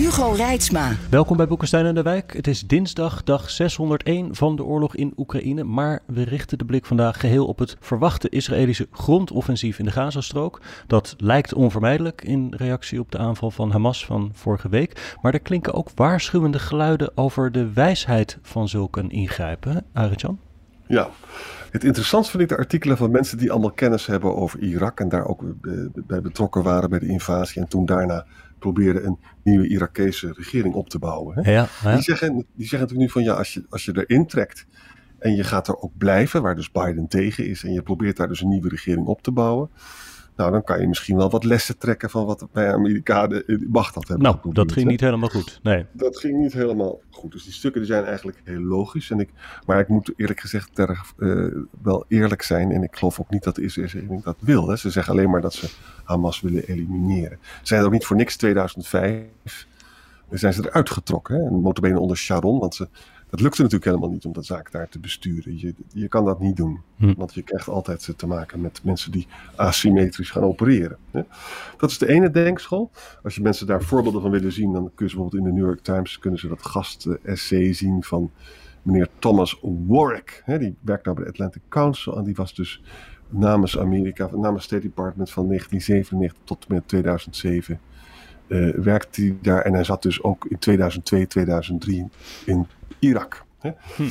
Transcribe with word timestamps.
Hugo 0.00 0.32
Reitsma. 0.32 0.92
Welkom 1.10 1.36
bij 1.36 1.46
Boekenstein 1.46 1.86
en 1.86 1.94
de 1.94 2.02
Wijk. 2.02 2.32
Het 2.32 2.46
is 2.46 2.66
dinsdag, 2.66 3.22
dag 3.22 3.50
601 3.50 4.34
van 4.34 4.56
de 4.56 4.64
oorlog 4.64 4.96
in 4.96 5.12
Oekraïne. 5.16 5.64
Maar 5.64 6.00
we 6.06 6.22
richten 6.22 6.58
de 6.58 6.64
blik 6.64 6.86
vandaag 6.86 7.20
geheel 7.20 7.46
op 7.46 7.58
het 7.58 7.76
verwachte 7.80 8.28
Israëlische 8.28 8.88
grondoffensief 8.90 9.78
in 9.78 9.84
de 9.84 9.90
Gazastrook. 9.90 10.60
Dat 10.86 11.14
lijkt 11.18 11.54
onvermijdelijk 11.54 12.22
in 12.22 12.54
reactie 12.56 13.00
op 13.00 13.12
de 13.12 13.18
aanval 13.18 13.50
van 13.50 13.70
Hamas 13.70 14.06
van 14.06 14.30
vorige 14.34 14.68
week. 14.68 15.16
Maar 15.22 15.32
er 15.32 15.40
klinken 15.40 15.74
ook 15.74 15.88
waarschuwende 15.94 16.58
geluiden 16.58 17.16
over 17.16 17.52
de 17.52 17.72
wijsheid 17.72 18.38
van 18.42 18.68
zulk 18.68 18.96
een 18.96 19.10
ingrijpen. 19.10 19.84
Arjan? 19.92 20.38
Ja, 20.86 21.10
het 21.70 21.84
interessant 21.84 22.30
vind 22.30 22.42
ik 22.42 22.48
de 22.48 22.56
artikelen 22.56 22.96
van 22.96 23.10
mensen 23.10 23.38
die 23.38 23.50
allemaal 23.50 23.72
kennis 23.72 24.06
hebben 24.06 24.36
over 24.36 24.58
Irak 24.60 25.00
en 25.00 25.08
daar 25.08 25.26
ook 25.26 25.42
bij 26.06 26.20
betrokken 26.20 26.62
waren 26.62 26.90
bij 26.90 26.98
de 26.98 27.08
invasie 27.08 27.62
en 27.62 27.68
toen 27.68 27.86
daarna 27.86 28.26
probeerden 28.60 29.06
een 29.06 29.18
nieuwe 29.42 29.68
Irakese 29.68 30.32
regering 30.32 30.74
op 30.74 30.88
te 30.88 30.98
bouwen. 30.98 31.44
Hè? 31.44 31.52
Ja, 31.52 31.68
ja. 31.82 31.94
Die, 31.94 32.02
zeggen, 32.02 32.34
die 32.34 32.66
zeggen 32.66 32.80
natuurlijk 32.80 32.98
nu 32.98 33.10
van 33.10 33.22
ja, 33.22 33.32
als 33.32 33.54
je, 33.54 33.64
als 33.68 33.84
je 33.84 34.04
erin 34.06 34.26
trekt 34.26 34.66
en 35.18 35.34
je 35.34 35.44
gaat 35.44 35.68
er 35.68 35.80
ook 35.80 35.96
blijven, 35.98 36.42
waar 36.42 36.56
dus 36.56 36.70
Biden 36.70 37.08
tegen 37.08 37.48
is, 37.48 37.64
en 37.64 37.72
je 37.72 37.82
probeert 37.82 38.16
daar 38.16 38.28
dus 38.28 38.40
een 38.40 38.48
nieuwe 38.48 38.68
regering 38.68 39.06
op 39.06 39.22
te 39.22 39.30
bouwen, 39.30 39.70
nou, 40.40 40.52
dan 40.52 40.64
kan 40.64 40.80
je 40.80 40.88
misschien 40.88 41.16
wel 41.16 41.30
wat 41.30 41.44
lessen 41.44 41.78
trekken 41.78 42.10
van 42.10 42.26
wat 42.26 42.46
bij 42.52 42.72
Amerikanen 42.72 43.46
in 43.46 43.66
Baghdad 43.68 44.08
hebben 44.08 44.26
Nou, 44.26 44.52
dat 44.52 44.72
ging 44.72 44.88
niet 44.88 45.00
helemaal 45.00 45.28
goed. 45.28 45.60
Nee. 45.62 45.86
Dat 45.92 46.18
ging 46.18 46.38
niet 46.38 46.52
helemaal 46.52 47.00
goed. 47.10 47.32
Dus 47.32 47.44
die 47.44 47.52
stukken 47.52 47.80
die 47.80 47.90
zijn 47.90 48.04
eigenlijk 48.04 48.40
heel 48.44 48.60
logisch. 48.60 49.10
En 49.10 49.20
ik, 49.20 49.30
maar 49.66 49.78
ik 49.78 49.88
moet 49.88 50.12
eerlijk 50.16 50.40
gezegd 50.40 50.74
ter, 50.74 51.00
uh, 51.18 51.54
wel 51.82 52.04
eerlijk 52.08 52.42
zijn. 52.42 52.70
En 52.70 52.82
ik 52.82 52.96
geloof 52.96 53.20
ook 53.20 53.30
niet 53.30 53.42
dat 53.42 53.54
de 53.54 53.62
Israël 53.62 54.20
dat 54.24 54.36
wil. 54.40 54.68
Hè. 54.68 54.76
Ze 54.76 54.90
zeggen 54.90 55.12
alleen 55.12 55.30
maar 55.30 55.40
dat 55.40 55.54
ze 55.54 55.68
Hamas 56.04 56.40
willen 56.40 56.64
elimineren. 56.66 57.38
Ze 57.42 57.46
zijn 57.62 57.84
ook 57.84 57.92
niet 57.92 58.06
voor 58.06 58.16
niks 58.16 58.36
2005 58.36 59.68
zijn 60.30 60.52
ze 60.52 60.66
eruit 60.68 60.90
getrokken. 60.90 61.34
Hè? 61.34 61.46
En 61.46 61.60
notabene 61.60 61.98
onder 61.98 62.16
Sharon, 62.16 62.58
want 62.58 62.74
ze 62.74 62.88
dat 63.30 63.40
lukte 63.40 63.62
natuurlijk 63.62 63.90
helemaal 63.90 64.10
niet 64.10 64.24
om 64.24 64.32
dat 64.32 64.46
zaak 64.46 64.72
daar 64.72 64.88
te 64.88 64.98
besturen. 64.98 65.58
Je, 65.58 65.74
je 65.88 66.08
kan 66.08 66.24
dat 66.24 66.40
niet 66.40 66.56
doen. 66.56 66.80
Hm. 66.96 67.14
Want 67.16 67.34
je 67.34 67.42
krijgt 67.42 67.68
altijd 67.68 68.12
te 68.16 68.26
maken 68.26 68.60
met 68.60 68.80
mensen 68.84 69.12
die 69.12 69.26
asymmetrisch 69.56 70.30
gaan 70.30 70.42
opereren. 70.42 70.98
Dat 71.76 71.90
is 71.90 71.98
de 71.98 72.08
ene 72.08 72.30
denkschool. 72.30 72.90
Als 73.22 73.34
je 73.34 73.42
mensen 73.42 73.66
daar 73.66 73.82
voorbeelden 73.82 74.22
van 74.22 74.30
willen 74.30 74.52
zien, 74.52 74.72
dan 74.72 74.82
kun 74.94 75.06
je 75.06 75.14
bijvoorbeeld 75.14 75.34
in 75.34 75.48
de 75.48 75.52
New 75.52 75.66
York 75.66 75.80
Times 75.80 76.18
kunnen 76.18 76.40
ze 76.40 76.48
dat 76.48 76.62
gast-essay 76.62 77.72
zien 77.72 78.02
van 78.02 78.30
meneer 78.82 79.08
Thomas 79.18 79.60
Warwick. 79.86 80.42
Die 80.46 80.76
werkt 80.80 81.04
nou 81.04 81.16
bij 81.16 81.24
de 81.24 81.30
Atlantic 81.30 81.62
Council 81.68 82.16
en 82.16 82.24
die 82.24 82.34
was 82.34 82.54
dus 82.54 82.82
namens 83.28 83.78
Amerika, 83.78 84.30
namens 84.36 84.64
State 84.64 84.82
Department 84.82 85.30
van 85.30 85.46
1997 85.46 86.44
tot 86.44 86.66
en 86.68 86.74
met 86.74 86.88
2007 86.88 87.80
uh, 88.50 88.74
werkte 88.74 89.20
hij 89.20 89.36
daar. 89.42 89.62
En 89.62 89.72
hij 89.72 89.84
zat 89.84 90.02
dus 90.02 90.22
ook 90.22 90.44
in 90.44 90.58
2002, 90.58 91.26
2003 91.26 92.08
in 92.44 92.66
Irak. 92.98 93.44
Hè? 93.58 93.70
Hm. 93.96 94.02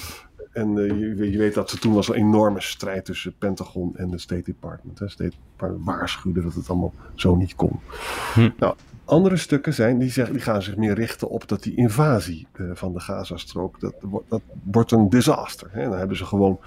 En 0.51 0.77
uh, 0.77 0.87
je, 0.87 1.31
je, 1.31 1.37
weet 1.37 1.53
dat 1.53 1.71
er 1.71 1.79
toen 1.79 1.93
was 1.93 2.07
een 2.07 2.15
enorme 2.15 2.61
strijd 2.61 3.05
tussen 3.05 3.29
het 3.29 3.39
Pentagon 3.39 3.97
en 3.97 4.09
de 4.09 4.17
State 4.17 4.41
Department. 4.41 4.99
Het 4.99 5.11
State 5.11 5.35
Department 5.51 5.85
waarschuwde 5.85 6.41
dat 6.41 6.53
het 6.53 6.69
allemaal 6.69 6.93
zo 7.15 7.35
niet 7.35 7.55
kon. 7.55 7.79
Hm. 8.33 8.49
Nou, 8.57 8.75
andere 9.09 9.37
stukken 9.37 9.73
zijn, 9.73 9.97
die, 9.97 10.09
zeggen, 10.09 10.33
die 10.33 10.43
gaan 10.43 10.61
zich 10.61 10.75
meer 10.75 10.93
richten 10.93 11.29
op 11.29 11.47
dat 11.47 11.63
die 11.63 11.75
invasie 11.75 12.47
uh, 12.55 12.71
van 12.73 12.93
de 12.93 12.99
Gazastrook, 12.99 13.79
dat, 13.79 13.93
dat 14.27 14.41
wordt 14.63 14.91
een 14.91 15.09
disaster. 15.09 15.69
Hè? 15.71 15.83
Dan 15.83 15.97
hebben 15.97 16.17
ze 16.17 16.25
gewoon 16.25 16.59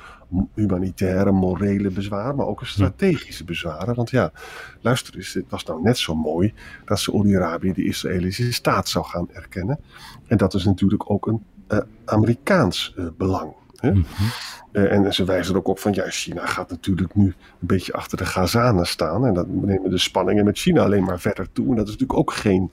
humanitaire, 0.54 1.32
morele 1.32 1.91
bezwaren, 1.91 2.37
maar 2.37 2.47
ook 2.47 2.60
een 2.60 2.66
strategische 2.66 3.44
bezwaren. 3.44 3.94
Want 3.94 4.10
ja, 4.10 4.32
luister 4.81 5.16
eens, 5.16 5.34
het 5.34 5.44
was 5.48 5.65
nou 5.65 5.82
net 5.82 5.98
zo 5.98 6.15
mooi 6.15 6.54
dat 6.84 6.98
Saoedi-Arabië 6.98 7.72
de 7.72 7.84
Israëlische 7.84 8.53
staat 8.53 8.88
zou 8.88 9.04
gaan 9.04 9.28
erkennen. 9.32 9.78
En 10.26 10.37
dat 10.37 10.54
is 10.54 10.65
natuurlijk 10.65 11.10
ook 11.10 11.26
een 11.26 11.44
uh, 11.69 11.78
Amerikaans 12.04 12.94
uh, 12.98 13.06
belang. 13.16 13.53
Hè? 13.82 13.91
Mm 13.91 14.04
-hmm. 14.16 14.82
uh, 14.82 14.93
en 14.93 15.15
ze 15.15 15.25
wijzen 15.25 15.53
er 15.53 15.59
ook 15.59 15.69
op 15.69 15.78
van, 15.78 15.93
ja, 15.93 16.04
China 16.10 16.47
gaat 16.47 16.70
natuurlijk 16.70 17.15
nu 17.15 17.25
een 17.25 17.34
beetje 17.66 17.93
achter 17.93 18.19
de 18.19 18.26
Gazanen 18.26 18.87
staan. 18.87 19.26
En 19.26 19.34
dan 19.34 19.65
nemen 19.65 19.91
de 19.91 19.98
spanningen 19.98 20.44
met 20.44 20.59
China 20.59 20.82
alleen 20.82 21.04
maar 21.04 21.20
verder 21.20 21.53
toe. 21.53 21.69
En 21.69 21.76
dat 21.76 21.87
is 21.87 21.92
natuurlijk 21.92 22.19
ook 22.19 22.32
geen, 22.32 22.71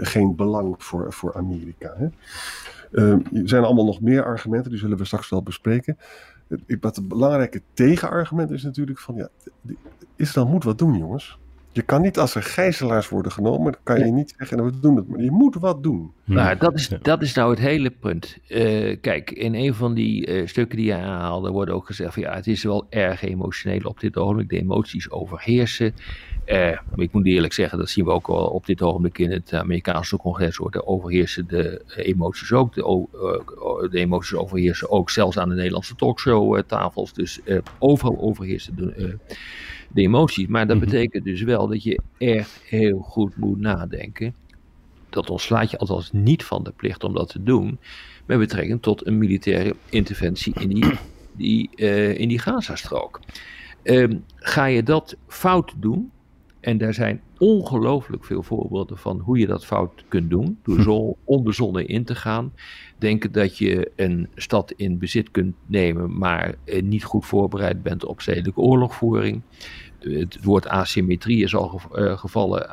geen 0.00 0.36
belang 0.36 0.74
voor, 0.78 1.12
voor 1.12 1.34
Amerika. 1.34 1.94
Hè? 1.96 2.08
er 2.92 3.22
zijn 3.44 3.64
allemaal 3.64 3.84
nog 3.84 4.00
meer 4.00 4.24
argumenten, 4.24 4.70
die 4.70 4.80
zullen 4.80 4.98
we 4.98 5.04
straks 5.04 5.28
wel 5.28 5.42
bespreken. 5.42 5.98
Wat 6.80 6.96
het 6.96 7.08
belangrijke 7.08 7.62
tegenargument 7.74 8.50
is 8.50 8.62
natuurlijk 8.62 8.98
van, 8.98 9.14
ja, 9.14 9.28
Israël 10.16 10.46
moet 10.46 10.64
wat 10.64 10.78
doen, 10.78 10.98
jongens. 10.98 11.38
Je 11.74 11.82
kan 11.82 12.00
niet 12.00 12.18
als 12.18 12.34
er 12.34 12.42
gijzelaars 12.42 13.08
worden 13.08 13.32
genomen, 13.32 13.72
dan 13.72 13.80
kan 13.82 13.98
je 14.06 14.12
niet 14.12 14.34
zeggen, 14.38 14.56
nou, 14.56 14.70
we 14.70 14.80
doen 14.80 14.96
het, 14.96 15.08
maar 15.08 15.20
je 15.20 15.30
moet 15.30 15.54
wat 15.54 15.82
doen. 15.82 16.12
Nou, 16.24 16.56
dat 16.56 16.74
is, 16.74 16.88
dat 17.02 17.22
is 17.22 17.34
nou 17.34 17.50
het 17.50 17.58
hele 17.58 17.90
punt. 17.90 18.38
Uh, 18.48 18.96
kijk, 19.00 19.30
in 19.30 19.54
een 19.54 19.74
van 19.74 19.94
die 19.94 20.26
uh, 20.26 20.46
stukken 20.46 20.76
die 20.76 20.86
je 20.86 20.94
aanhaalde, 20.94 21.50
wordt 21.50 21.70
ook 21.70 21.86
gezegd 21.86 22.14
van 22.14 22.22
ja, 22.22 22.34
het 22.34 22.46
is 22.46 22.62
wel 22.62 22.86
erg 22.90 23.22
emotioneel 23.22 23.80
op 23.84 24.00
dit 24.00 24.16
ogenblik, 24.16 24.48
de 24.48 24.58
emoties 24.58 25.10
overheersen. 25.10 25.94
Uh, 26.46 26.56
maar 26.56 26.98
ik 26.98 27.12
moet 27.12 27.26
eerlijk 27.26 27.52
zeggen, 27.52 27.78
dat 27.78 27.88
zien 27.88 28.04
we 28.04 28.10
ook 28.10 28.28
al 28.28 28.46
op 28.46 28.66
dit 28.66 28.82
ogenblik 28.82 29.18
in 29.18 29.30
het 29.30 29.52
Amerikaanse 29.52 30.16
congres, 30.16 30.56
worden 30.56 30.86
overheersen 30.86 31.46
de 31.48 31.82
emoties 31.96 32.52
ook. 32.52 32.74
De, 32.74 33.06
de, 33.90 33.98
emoties 33.98 34.34
overheersen 34.34 34.90
ook 34.90 35.10
zelfs 35.10 35.38
aan 35.38 35.48
de 35.48 35.54
Nederlandse 35.54 35.94
talkshow-tafels. 35.94 37.12
Dus 37.12 37.40
overal 37.78 38.20
overheersen 38.20 38.76
de 38.76 39.18
de 39.94 40.02
emoties. 40.02 40.46
Maar 40.46 40.66
dat 40.66 40.76
mhm. 40.76 40.84
betekent 40.84 41.24
dus 41.24 41.42
wel 41.42 41.68
dat 41.68 41.82
je 41.82 42.00
echt 42.18 42.60
heel 42.64 42.98
goed 42.98 43.36
moet 43.36 43.60
nadenken. 43.60 44.34
Dat 45.08 45.30
ontslaat 45.30 45.70
je 45.70 45.78
althans 45.78 46.12
niet 46.12 46.44
van 46.44 46.62
de 46.62 46.72
plicht 46.76 47.04
om 47.04 47.14
dat 47.14 47.28
te 47.28 47.42
doen. 47.42 47.78
Met 48.26 48.38
betrekking 48.38 48.82
tot 48.82 49.06
een 49.06 49.18
militaire 49.18 49.74
interventie 49.88 50.54
in 50.60 50.68
die, 50.68 50.92
die, 51.32 51.70
uh, 51.76 52.18
in 52.18 52.28
die 52.28 52.38
Gazastrook. 52.38 53.20
Um, 53.82 54.24
ga 54.36 54.64
je 54.64 54.82
dat 54.82 55.16
fout 55.26 55.72
doen, 55.76 56.10
en 56.62 56.78
daar 56.78 56.94
zijn 56.94 57.20
ongelooflijk 57.38 58.24
veel 58.24 58.42
voorbeelden 58.42 58.98
van 58.98 59.18
hoe 59.18 59.38
je 59.38 59.46
dat 59.46 59.64
fout 59.64 60.04
kunt 60.08 60.30
doen. 60.30 60.58
Door 60.62 60.76
hm. 60.76 60.82
zo 60.82 61.16
onbezonnen 61.24 61.88
in 61.88 62.04
te 62.04 62.14
gaan. 62.14 62.52
Denken 62.98 63.32
dat 63.32 63.58
je 63.58 63.90
een 63.96 64.28
stad 64.34 64.72
in 64.76 64.98
bezit 64.98 65.30
kunt 65.30 65.54
nemen, 65.66 66.18
maar 66.18 66.54
eh, 66.64 66.82
niet 66.82 67.04
goed 67.04 67.26
voorbereid 67.26 67.82
bent 67.82 68.04
op 68.04 68.20
zedelijke 68.20 68.60
oorlogvoering. 68.60 69.42
Het 69.98 70.44
woord 70.44 70.68
asymmetrie 70.68 71.42
is 71.42 71.54
al 71.54 71.80
eh, 71.92 72.18
gevallen, 72.18 72.68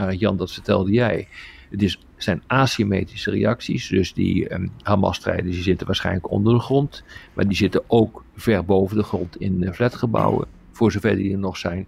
uh, 0.00 0.18
Jan, 0.18 0.36
dat 0.36 0.52
vertelde 0.52 0.90
jij. 0.90 1.28
Het 1.70 1.82
is, 1.82 1.98
zijn 2.16 2.42
asymmetrische 2.46 3.30
reacties. 3.30 3.88
Dus 3.88 4.14
die 4.14 4.54
um, 4.54 4.70
Hamas-strijders 4.82 5.54
die 5.54 5.62
zitten 5.62 5.86
waarschijnlijk 5.86 6.30
onder 6.30 6.54
de 6.54 6.60
grond. 6.60 7.04
Maar 7.32 7.46
die 7.46 7.56
zitten 7.56 7.82
ook 7.86 8.24
ver 8.36 8.64
boven 8.64 8.96
de 8.96 9.02
grond 9.02 9.40
in 9.40 9.74
flatgebouwen. 9.74 10.46
Voor 10.72 10.92
zover 10.92 11.16
die 11.16 11.32
er 11.32 11.38
nog 11.38 11.56
zijn. 11.56 11.86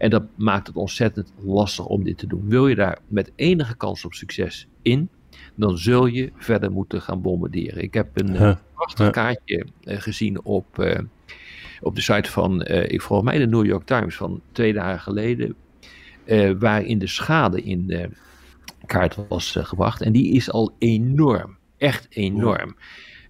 En 0.00 0.10
dat 0.10 0.22
maakt 0.36 0.66
het 0.66 0.76
ontzettend 0.76 1.32
lastig 1.44 1.86
om 1.86 2.04
dit 2.04 2.18
te 2.18 2.26
doen. 2.26 2.48
Wil 2.48 2.68
je 2.68 2.74
daar 2.74 2.98
met 3.08 3.32
enige 3.36 3.76
kans 3.76 4.04
op 4.04 4.14
succes 4.14 4.68
in, 4.82 5.08
dan 5.54 5.78
zul 5.78 6.06
je 6.06 6.32
verder 6.36 6.70
moeten 6.70 7.02
gaan 7.02 7.22
bombarderen. 7.22 7.82
Ik 7.82 7.94
heb 7.94 8.08
een 8.20 8.34
uh, 8.34 8.56
prachtig 8.74 9.10
kaartje 9.10 9.66
uh, 9.82 10.00
gezien 10.00 10.44
op, 10.44 10.78
uh, 10.78 10.98
op 11.80 11.94
de 11.94 12.00
site 12.00 12.30
van, 12.30 12.64
ik 12.66 13.02
volgens 13.02 13.30
mij 13.30 13.38
de 13.38 13.46
New 13.46 13.66
York 13.66 13.86
Times 13.86 14.16
van 14.16 14.40
twee 14.52 14.72
dagen 14.72 15.00
geleden, 15.00 15.54
waarin 16.58 16.98
de 16.98 17.06
schade 17.06 17.62
in 17.62 17.86
de 17.86 18.08
kaart 18.86 19.16
was 19.28 19.56
gebracht. 19.60 20.00
En 20.00 20.12
die 20.12 20.32
is 20.32 20.50
al 20.50 20.74
enorm, 20.78 21.56
echt 21.76 22.06
enorm. 22.10 22.76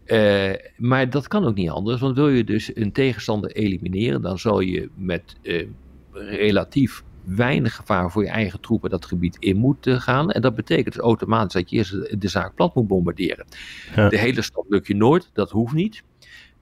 Uh, 0.07 0.53
maar 0.77 1.11
dat 1.11 1.29
kan 1.29 1.45
ook 1.45 1.55
niet 1.55 1.71
anders, 1.71 2.01
want 2.01 2.17
wil 2.17 2.29
je 2.29 2.45
dus 2.45 2.77
een 2.77 2.93
tegenstander 2.93 3.51
elimineren, 3.51 4.23
dan 4.23 4.39
zal 4.39 4.61
je 4.61 4.89
met 4.95 5.37
uh, 5.43 5.67
relatief 6.13 7.03
weinig 7.25 7.75
gevaar 7.75 8.11
voor 8.11 8.23
je 8.23 8.29
eigen 8.29 8.61
troepen 8.61 8.91
dat 8.91 9.05
gebied 9.05 9.37
in 9.39 9.57
moet 9.57 9.87
gaan. 9.91 10.31
En 10.31 10.41
dat 10.41 10.55
betekent 10.55 10.95
dus 10.95 11.05
automatisch 11.05 11.53
dat 11.53 11.71
je 11.71 11.77
eerst 11.77 12.21
de 12.21 12.29
zaak 12.29 12.55
plat 12.55 12.75
moet 12.75 12.87
bombarderen. 12.87 13.47
De 13.95 14.19
hele 14.19 14.43
stad 14.43 14.65
lukt 14.69 14.87
je 14.87 14.97
nooit, 14.97 15.31
dat 15.33 15.51
hoeft 15.51 15.75
niet. 15.75 16.03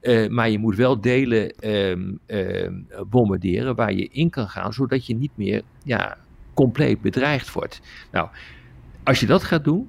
Uh, 0.00 0.28
maar 0.28 0.50
je 0.50 0.58
moet 0.58 0.76
wel 0.76 1.00
delen 1.00 1.54
uh, 1.60 1.96
uh, 2.26 2.70
bombarderen 3.08 3.74
waar 3.74 3.92
je 3.92 4.08
in 4.08 4.30
kan 4.30 4.48
gaan, 4.48 4.72
zodat 4.72 5.06
je 5.06 5.14
niet 5.14 5.30
meer 5.34 5.62
ja, 5.84 6.18
compleet 6.54 7.00
bedreigd 7.00 7.52
wordt. 7.52 7.80
Nou, 8.12 8.28
als 9.04 9.20
je 9.20 9.26
dat 9.26 9.44
gaat 9.44 9.64
doen, 9.64 9.88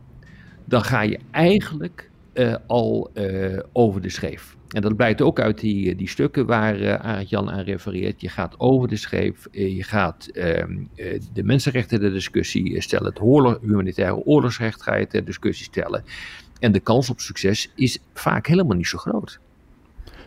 dan 0.65 0.83
ga 0.83 1.01
je 1.01 1.19
eigenlijk 1.31 2.08
uh, 2.34 2.56
al 2.68 3.12
uh, 3.14 3.60
over 3.74 4.02
de 4.02 4.10
schreef. 4.10 4.58
En 4.70 4.81
dat 4.81 4.96
blijkt 4.96 5.22
ook 5.22 5.40
uit 5.40 5.60
die, 5.60 5.96
die 5.96 6.10
stukken 6.10 6.46
waar 6.46 6.81
uh, 6.81 6.94
Arend 6.94 7.30
Jan 7.30 7.52
aan 7.52 7.64
refereert. 7.64 8.22
Je 8.22 8.30
gaat 8.30 8.60
over 8.60 8.88
de 8.88 8.96
schreef, 8.96 9.48
je 9.52 9.84
gaat 9.84 10.28
ehm, 10.28 10.84
de 11.34 11.44
mensenrechten 11.44 12.00
ter 12.00 12.12
discussie 12.12 12.81
stellen, 12.81 13.14
het 13.14 13.60
humanitaire 13.62 14.16
oorlogsrecht 14.16 14.81
ga 14.81 14.96
je 14.96 15.08
ter 15.08 15.26
discussie 15.26 15.66
stellen. 15.66 16.04
En 16.60 16.72
de 16.72 16.80
kans 16.80 17.10
op 17.10 17.20
succes 17.20 17.72
is 17.76 18.00
vaak 18.14 18.48
helemaal 18.48 18.78
niet 18.78 18.88
zo 18.88 18.98
groot. 18.98 19.40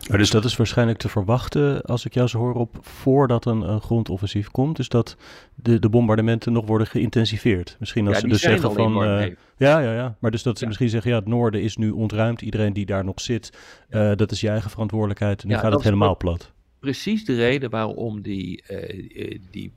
Maar 0.09 0.17
dus 0.17 0.29
dat 0.29 0.45
is 0.45 0.55
waarschijnlijk 0.55 0.97
te 0.97 1.09
verwachten, 1.09 1.81
als 1.81 2.05
ik 2.05 2.13
jou 2.13 2.27
zo 2.27 2.37
hoor, 2.37 2.53
op 2.53 2.77
voordat 2.81 3.45
een, 3.45 3.61
een 3.61 3.81
grondoffensief 3.81 4.51
komt. 4.51 4.75
Dus 4.75 4.89
dat 4.89 5.17
de, 5.55 5.79
de 5.79 5.89
bombardementen 5.89 6.53
nog 6.53 6.65
worden 6.65 6.87
geïntensiveerd. 6.87 7.75
Misschien 7.79 8.07
als 8.07 8.15
ja, 8.15 8.21
ze 8.21 8.27
dus 8.27 8.41
zeggen 8.41 8.73
van. 8.73 9.03
Uh, 9.03 9.25
ja, 9.57 9.79
ja, 9.79 9.93
ja. 9.93 10.15
Maar 10.19 10.31
dus 10.31 10.43
dat 10.43 10.55
ze 10.55 10.61
ja. 10.61 10.67
misschien 10.67 10.89
zeggen: 10.89 11.11
ja, 11.11 11.17
het 11.17 11.27
noorden 11.27 11.61
is 11.61 11.77
nu 11.77 11.89
ontruimd. 11.89 12.41
Iedereen 12.41 12.73
die 12.73 12.85
daar 12.85 13.03
nog 13.03 13.21
zit, 13.21 13.57
uh, 13.89 14.11
dat 14.15 14.31
is 14.31 14.41
je 14.41 14.49
eigen 14.49 14.69
verantwoordelijkheid. 14.69 15.43
Nu 15.43 15.55
gaat 15.55 15.73
het 15.73 15.83
helemaal 15.83 16.17
plat. 16.17 16.51
Precies 16.79 17.25
de 17.25 17.35
reden 17.35 17.69
waarom 17.69 18.21
die, 18.21 18.63
uh, 18.69 19.39
die 19.51 19.71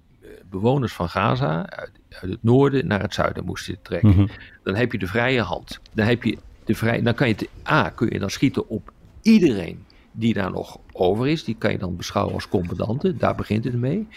bewoners 0.51 0.93
van 0.93 1.09
Gaza 1.09 1.71
uit, 1.71 1.91
uit, 2.09 2.31
het 2.31 2.43
noorden 2.43 2.87
naar 2.87 3.01
het 3.01 3.15
zuiden 3.15 3.45
moesten 3.45 3.79
trekken. 3.83 4.09
Mm 4.09 4.15
-hmm. 4.15 4.29
Dan 4.63 4.75
heb 4.75 4.93
je 4.93 4.99
de 4.99 5.07
vrije 5.07 5.41
hand. 5.41 5.81
Dan 5.93 6.07
heb 6.07 6.23
je 6.23 6.39
de 6.65 6.75
vrij, 6.75 7.03
dan 7.03 7.15
kan 7.15 7.29
je 7.29 7.35
te, 7.35 7.49
A, 7.71 7.91
kun 7.91 8.09
je 8.11 8.19
dan 8.19 8.31
schieten 8.31 8.69
op 8.69 8.93
iedereen 9.23 9.85
die 10.19 10.35
daar 10.35 10.51
nog 10.51 10.79
over 10.93 11.29
is. 11.29 11.45
Die 11.45 11.57
kan 11.59 11.73
je 11.73 11.79
dan 11.79 11.97
beschouwen 11.97 12.35
als 12.35 12.49
commandanten. 12.49 13.19
Daar 13.19 13.35
begint 13.35 13.65
het 13.65 13.75
mee. 13.75 14.09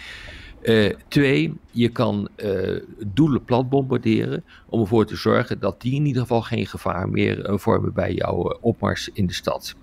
Uh, 0.61 0.93
twee, 1.07 1.53
je 1.71 1.89
kan 1.89 2.29
uh, 2.37 2.81
doelen 3.07 3.43
plat 3.43 3.69
bombarderen 3.69 4.43
om 4.69 4.79
ervoor 4.79 5.05
te 5.05 5.15
zorgen 5.15 5.59
dat 5.59 5.81
die 5.81 5.93
in 5.93 6.05
ieder 6.05 6.21
geval 6.21 6.41
geen 6.41 6.65
gevaar 6.65 7.09
meer 7.09 7.49
uh, 7.49 7.57
vormen 7.57 7.93
bij 7.93 8.13
jouw 8.13 8.57
opmars 8.61 9.09
in 9.13 9.25
de 9.25 9.33
stad. 9.33 9.75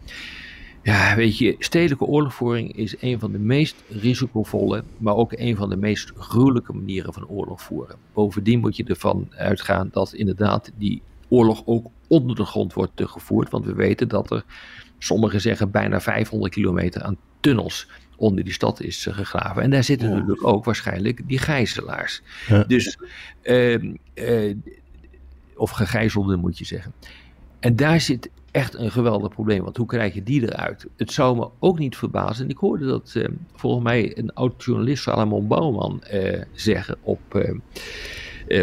Ja, 0.82 1.16
weet 1.16 1.38
je, 1.38 1.56
stedelijke 1.58 2.04
oorlogvoering 2.04 2.76
is 2.76 2.94
een 3.00 3.18
van 3.18 3.32
de 3.32 3.38
meest 3.38 3.84
risicovolle, 3.88 4.84
maar 4.98 5.14
ook 5.14 5.32
een 5.32 5.56
van 5.56 5.70
de 5.70 5.76
meest 5.76 6.12
gruwelijke 6.16 6.72
manieren 6.72 7.12
van 7.12 7.26
oorlog 7.26 7.62
voeren. 7.62 7.96
Bovendien 8.12 8.60
moet 8.60 8.76
je 8.76 8.84
ervan 8.84 9.28
uitgaan 9.30 9.88
dat 9.92 10.12
inderdaad 10.12 10.72
die 10.78 11.02
oorlog 11.28 11.62
ook 11.64 11.86
onder 12.06 12.36
de 12.36 12.44
grond 12.44 12.72
wordt 12.72 13.02
gevoerd, 13.04 13.50
want 13.50 13.64
we 13.64 13.74
weten 13.74 14.08
dat 14.08 14.30
er 14.30 14.44
Sommigen 14.98 15.40
zeggen 15.40 15.70
bijna 15.70 16.00
500 16.00 16.52
kilometer 16.52 17.02
aan 17.02 17.16
tunnels 17.40 17.88
onder 18.16 18.44
die 18.44 18.52
stad 18.52 18.80
is 18.80 19.06
gegraven. 19.10 19.62
En 19.62 19.70
daar 19.70 19.84
zitten 19.84 20.10
natuurlijk 20.10 20.46
ook 20.46 20.64
waarschijnlijk 20.64 21.28
die 21.28 21.38
gijzelaars. 21.38 22.22
Ja. 22.48 22.64
Dus, 22.64 22.98
uh, 23.42 23.82
uh, 24.14 24.56
of 25.56 25.70
gegijzelden 25.70 26.38
moet 26.38 26.58
je 26.58 26.64
zeggen. 26.64 26.92
En 27.60 27.76
daar 27.76 28.00
zit 28.00 28.30
echt 28.50 28.74
een 28.74 28.90
geweldig 28.90 29.32
probleem. 29.32 29.62
Want 29.62 29.76
hoe 29.76 29.86
krijg 29.86 30.14
je 30.14 30.22
die 30.22 30.42
eruit? 30.42 30.86
Het 30.96 31.12
zou 31.12 31.36
me 31.36 31.48
ook 31.58 31.78
niet 31.78 31.96
verbazen. 31.96 32.44
En 32.44 32.50
ik 32.50 32.56
hoorde 32.56 32.86
dat 32.86 33.14
uh, 33.16 33.28
volgens 33.54 33.84
mij 33.84 34.18
een 34.18 34.34
oud-journalist, 34.34 35.02
Salomon 35.02 35.46
Bouwman, 35.46 36.02
zeggen 36.52 36.96
op, 37.02 37.20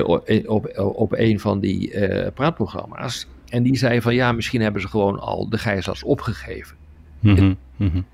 op, 0.05 0.29
op, 0.45 0.77
op 0.95 1.13
een 1.13 1.39
van 1.39 1.59
die 1.59 1.91
praatprogramma's. 2.31 3.27
En 3.53 3.63
die 3.63 3.75
zei 3.75 4.01
van 4.01 4.15
ja, 4.15 4.31
misschien 4.31 4.61
hebben 4.61 4.81
ze 4.81 4.87
gewoon 4.87 5.19
al 5.19 5.49
de 5.49 5.57
gijzelaars 5.57 6.03
opgegeven. 6.03 6.75
Mm 7.19 7.35
-hmm. 7.35 7.57
Mm 7.75 7.89
-hmm. 7.89 8.05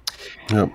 Ja. 0.46 0.70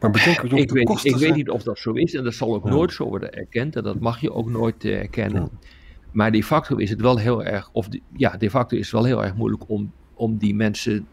Maar 0.00 0.10
bedenk 0.10 0.38
ook 0.38 0.44
ik 0.44 0.70
weet, 0.70 1.04
ik 1.04 1.16
weet 1.16 1.34
niet 1.34 1.50
of 1.50 1.62
dat 1.62 1.78
zo 1.78 1.92
is 1.92 2.14
en 2.14 2.24
dat 2.24 2.34
zal 2.34 2.54
ook 2.54 2.64
ja. 2.64 2.70
nooit 2.70 2.92
zo 2.92 3.04
worden 3.04 3.34
erkend 3.34 3.76
en 3.76 3.82
dat 3.82 4.00
mag 4.00 4.20
je 4.20 4.32
ook 4.32 4.50
nooit 4.50 4.84
uh, 4.84 4.98
erkennen. 4.98 5.42
Ja. 5.42 5.68
Maar 6.12 6.32
de 6.32 6.44
facto 6.44 6.76
is 6.76 6.90
het 6.90 7.00
wel 7.00 7.16
heel 7.16 7.44
erg, 7.44 7.68
of 7.72 7.88
de, 7.88 8.00
ja, 8.16 8.36
de 8.36 8.50
facto 8.50 8.76
is 8.76 8.82
het 8.82 8.92
wel 8.92 9.04
heel 9.04 9.24
erg 9.24 9.34
moeilijk 9.34 9.62
om, 9.66 9.92
om 10.14 10.36
die 10.36 10.54
mensen 10.54 11.06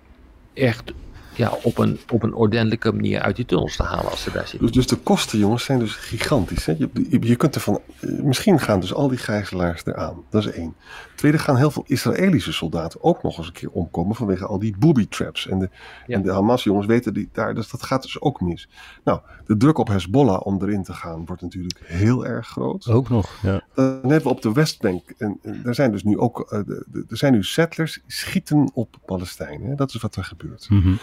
echt 0.54 0.94
ja, 1.36 1.58
op, 1.64 1.78
een, 1.78 2.00
op 2.12 2.24
een 2.24 2.34
ordentelijke 2.34 2.92
manier 2.92 3.22
uit 3.22 3.36
die 3.36 3.46
tunnels 3.46 3.76
te 3.76 3.84
halen 3.84 4.12
als 4.12 4.24
ze 4.24 4.32
daar 4.32 4.48
zitten. 4.48 4.60
Dus, 4.60 4.72
dus 4.72 4.88
de 4.88 4.96
kosten, 4.96 5.40
jongens, 5.40 5.64
zijn 5.64 5.80
dus 5.80 5.96
gigantisch. 5.96 6.66
Hè? 6.66 6.76
Je, 6.78 6.90
je, 7.10 7.28
je 7.28 7.36
kunt 7.36 7.56
ervan, 7.56 7.80
misschien 8.24 8.60
gaan 8.60 8.80
dus 8.80 8.94
al 8.94 9.08
die 9.08 9.18
gijzelaars 9.18 9.86
eraan. 9.86 10.24
Dat 10.30 10.46
is 10.46 10.52
één. 10.52 10.76
Tweede, 11.16 11.38
gaan 11.38 11.58
heel 11.58 11.72
veel 11.72 11.84
Israëlische 11.88 12.54
soldaten 12.54 13.04
ook 13.04 13.24
nog 13.24 13.38
eens 13.38 13.48
een 13.48 13.54
keer 13.54 13.72
omkomen 13.72 14.16
vanwege 14.16 14.46
al 14.46 14.60
die 14.60 14.76
booby 14.80 15.08
traps. 15.08 15.48
En 15.48 15.60
de, 15.60 15.70
ja. 16.08 16.16
en 16.16 16.22
de 16.22 16.32
Hamas-jongens 16.32 16.86
weten 16.86 17.14
die 17.14 17.30
daar, 17.32 17.56
dus 17.56 17.70
dat 17.70 17.84
gaat 17.84 18.02
dus 18.02 18.22
ook 18.22 18.42
mis. 18.42 18.70
Nou, 19.04 19.20
de 19.46 19.58
druk 19.58 19.78
op 19.78 19.88
Hezbollah 19.88 20.46
om 20.46 20.62
erin 20.62 20.84
te 20.84 20.94
gaan 20.94 21.26
wordt 21.26 21.42
natuurlijk 21.42 21.80
heel 21.84 22.26
erg 22.26 22.48
groot. 22.48 22.88
Ook 22.88 23.10
nog, 23.10 23.40
ja. 23.42 23.62
Dan 23.74 24.00
hebben 24.02 24.24
we 24.24 24.30
op 24.30 24.42
de 24.42 24.52
Westbank, 24.52 25.14
en, 25.18 25.40
en 25.42 25.62
er 25.66 25.76
zijn 25.76 25.92
dus 25.92 26.04
nu 26.04 26.18
ook, 26.18 26.40
uh, 26.40 26.60
de, 26.66 26.86
de, 26.88 27.06
er 27.10 27.18
zijn 27.18 27.34
nu 27.34 27.44
settlers 27.44 28.00
schieten 28.08 28.72
op 28.74 28.96
Palestijnen. 29.06 29.70
Hè? 29.70 29.76
Dat 29.76 29.94
is 29.94 30.02
wat 30.02 30.16
er 30.16 30.24
gebeurt. 30.24 30.70
Mm 30.70 30.82
-hmm. 30.82 31.00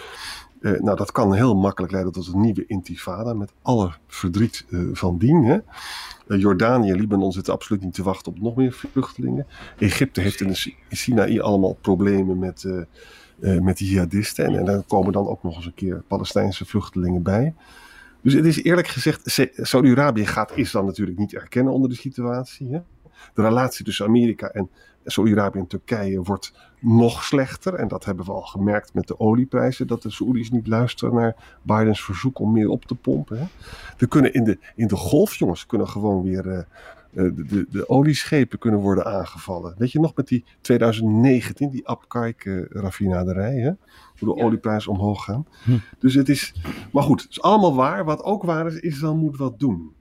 Uh, 0.62 0.80
nou, 0.80 0.96
dat 0.96 1.12
kan 1.12 1.34
heel 1.34 1.54
makkelijk 1.54 1.92
leiden 1.92 2.12
tot 2.12 2.26
een 2.26 2.40
nieuwe 2.40 2.66
intifada 2.66 3.34
met 3.34 3.52
alle 3.62 3.92
verdriet 4.06 4.64
uh, 4.68 4.88
van 4.92 5.18
dien. 5.18 5.44
Hè? 5.44 5.58
Uh, 6.26 6.40
Jordanië 6.40 6.92
Libanon 6.92 7.32
zitten 7.32 7.52
absoluut 7.52 7.82
niet 7.82 7.94
te 7.94 8.02
wachten 8.02 8.32
op 8.32 8.40
nog 8.40 8.56
meer 8.56 8.72
vluchtelingen. 8.72 9.46
Egypte 9.78 10.20
heeft 10.20 10.40
in, 10.40 10.48
de, 10.48 10.74
in 10.88 10.96
Sinaï 10.96 11.40
allemaal 11.40 11.78
problemen 11.80 12.38
met, 12.38 12.64
met 13.38 13.78
de 13.78 13.84
jihadisten. 13.84 14.44
En, 14.44 14.58
en 14.58 14.64
daar 14.64 14.82
komen 14.82 15.12
dan 15.12 15.26
ook 15.26 15.42
nog 15.42 15.56
eens 15.56 15.66
een 15.66 15.74
keer 15.74 16.02
Palestijnse 16.08 16.64
vluchtelingen 16.64 17.22
bij. 17.22 17.54
Dus 18.20 18.32
het 18.32 18.44
is 18.44 18.62
eerlijk 18.62 18.88
gezegd, 18.88 19.50
Saudi-Arabië 19.56 20.26
gaat 20.26 20.56
Israël 20.56 20.84
natuurlijk 20.84 21.18
niet 21.18 21.34
erkennen 21.34 21.72
onder 21.72 21.90
de 21.90 21.96
situatie. 21.96 22.68
Hè? 22.70 22.78
De 23.34 23.42
relatie 23.42 23.84
tussen 23.84 24.06
Amerika 24.06 24.48
en 24.48 24.70
Saudi-Arabië 25.04 25.58
en 25.58 25.66
Turkije 25.66 26.22
wordt 26.22 26.52
nog 26.80 27.24
slechter. 27.24 27.74
En 27.74 27.88
dat 27.88 28.04
hebben 28.04 28.24
we 28.24 28.32
al 28.32 28.42
gemerkt 28.42 28.94
met 28.94 29.06
de 29.06 29.20
olieprijzen. 29.20 29.86
Dat 29.86 30.02
de 30.02 30.10
Saoedi's 30.10 30.50
niet 30.50 30.66
luisteren 30.66 31.14
naar 31.14 31.58
Bidens 31.62 32.04
verzoek 32.04 32.38
om 32.38 32.52
meer 32.52 32.68
op 32.68 32.84
te 32.84 32.94
pompen. 32.94 33.38
Hè. 33.38 33.44
Er 33.98 34.08
kunnen 34.08 34.34
in 34.34 34.44
de, 34.44 34.58
in 34.74 34.86
de 34.86 34.96
golf, 34.96 35.34
jongens, 35.34 35.66
kunnen 35.66 35.88
gewoon 35.88 36.22
weer 36.22 36.46
uh, 36.46 36.62
de, 37.12 37.44
de, 37.44 37.66
de, 37.70 37.88
olieschepen 37.88 38.58
kunnen 38.58 38.80
worden 38.80 39.04
aangevallen. 39.04 39.74
Weet 39.78 39.92
je 39.92 40.00
nog 40.00 40.14
met 40.14 40.28
die 40.28 40.44
2019, 40.60 41.70
die 41.70 41.88
Abqaiq 41.88 42.44
uh, 42.44 42.64
raffinaderij. 42.68 43.54
Hè? 43.54 43.70
Hoe 44.18 44.34
de 44.34 44.40
ja. 44.40 44.44
olieprijzen 44.44 44.92
omhoog 44.92 45.24
gaan. 45.24 45.46
Hm. 45.64 45.78
Dus 45.98 46.14
het 46.14 46.28
is, 46.28 46.54
maar 46.92 47.02
goed, 47.02 47.22
het 47.22 47.30
is 47.30 47.42
allemaal 47.42 47.74
waar. 47.74 48.04
Wat 48.04 48.22
ook 48.22 48.42
waar 48.42 48.66
is, 48.66 48.80
Israël 48.80 49.16
moet 49.16 49.36
wat 49.36 49.58
doen. 49.58 49.92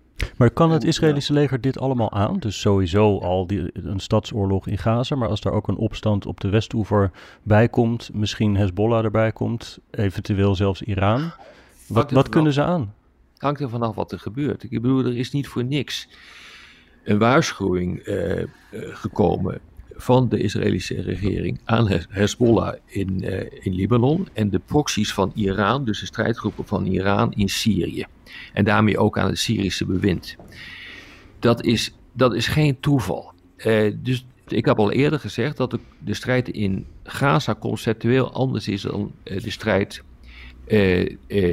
Maar 0.41 0.51
kan 0.51 0.71
het 0.71 0.83
Israëlische 0.83 1.33
leger 1.33 1.61
dit 1.61 1.79
allemaal 1.79 2.11
aan? 2.11 2.39
Dus 2.39 2.59
sowieso 2.59 3.19
al 3.19 3.47
die, 3.47 3.69
een 3.73 3.99
stadsoorlog 3.99 4.67
in 4.67 4.77
Gaza, 4.77 5.15
maar 5.15 5.27
als 5.27 5.41
daar 5.41 5.53
ook 5.53 5.67
een 5.67 5.77
opstand 5.77 6.25
op 6.25 6.39
de 6.39 6.49
Westoever 6.49 7.11
bij 7.43 7.69
komt, 7.69 8.09
misschien 8.13 8.55
Hezbollah 8.55 9.03
erbij 9.03 9.31
komt, 9.31 9.79
eventueel 9.91 10.55
zelfs 10.55 10.81
Iran. 10.81 11.31
Wat, 11.87 12.11
wat 12.11 12.29
kunnen 12.29 12.53
ze 12.53 12.63
aan? 12.63 12.93
Hangt 13.37 13.59
er 13.59 13.69
vanaf 13.69 13.95
wat 13.95 14.11
er 14.11 14.19
gebeurt. 14.19 14.63
Ik 14.63 14.69
bedoel, 14.69 15.05
er 15.05 15.17
is 15.17 15.31
niet 15.31 15.47
voor 15.47 15.63
niks 15.63 16.07
een 17.03 17.17
waarschuwing 17.17 18.07
uh, 18.07 18.39
uh, 18.39 18.45
gekomen 18.71 19.59
van 20.01 20.29
de 20.29 20.37
Israëlische 20.37 21.01
regering 21.01 21.59
aan 21.65 21.87
Hezbollah 22.09 22.75
in, 22.85 23.23
uh, 23.23 23.39
in 23.59 23.73
Libanon 23.73 24.27
en 24.33 24.49
de 24.49 24.59
proxies 24.59 25.13
van 25.13 25.31
Iran, 25.35 25.85
dus 25.85 25.99
de 25.99 26.05
strijdgroepen 26.05 26.65
van 26.65 26.85
Iran 26.85 27.31
in 27.33 27.49
Syrië. 27.49 28.05
En 28.53 28.63
daarmee 28.63 28.97
ook 28.97 29.17
aan 29.17 29.27
het 29.27 29.39
Syrische 29.39 29.85
bewind. 29.85 30.35
Dat 31.39 31.63
is, 31.63 31.93
dat 32.13 32.33
is 32.33 32.47
geen 32.47 32.79
toeval. 32.79 33.33
Uh, 33.57 33.91
dus 33.95 34.25
ik 34.47 34.65
heb 34.65 34.79
al 34.79 34.91
eerder 34.91 35.19
gezegd 35.19 35.57
dat 35.57 35.71
de, 35.71 35.79
de 35.99 36.13
strijd 36.13 36.49
in 36.49 36.85
Gaza 37.03 37.55
conceptueel 37.55 38.31
anders 38.31 38.67
is 38.67 38.81
dan 38.81 39.11
uh, 39.23 39.41
de 39.41 39.51
strijd 39.51 40.03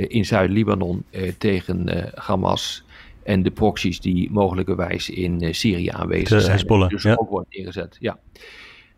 in 0.08 0.24
Zuid-Libanon 0.24 1.04
tegen 1.38 2.10
Hamas 2.14 2.84
en 3.28 3.42
de 3.42 3.50
proxies 3.50 4.00
die 4.00 4.30
mogelijkerwijs 4.30 5.10
in 5.10 5.42
uh, 5.44 5.52
Syrië 5.52 5.88
aanwezig 5.88 6.28
de 6.28 6.40
zijn. 6.40 6.52
Hezbollah, 6.52 6.88
dus 6.88 7.02
ja. 7.02 7.14
ook 7.14 7.28
wordt 7.28 7.54
ingezet. 7.54 7.96
Ja. 8.00 8.18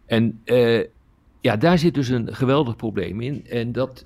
En 0.07 0.41
uh, 0.45 0.85
ja, 1.41 1.57
daar 1.57 1.79
zit 1.79 1.95
dus 1.95 2.09
een 2.09 2.35
geweldig 2.35 2.77
probleem 2.77 3.21
in. 3.21 3.47
En 3.47 3.73
dat 3.73 4.05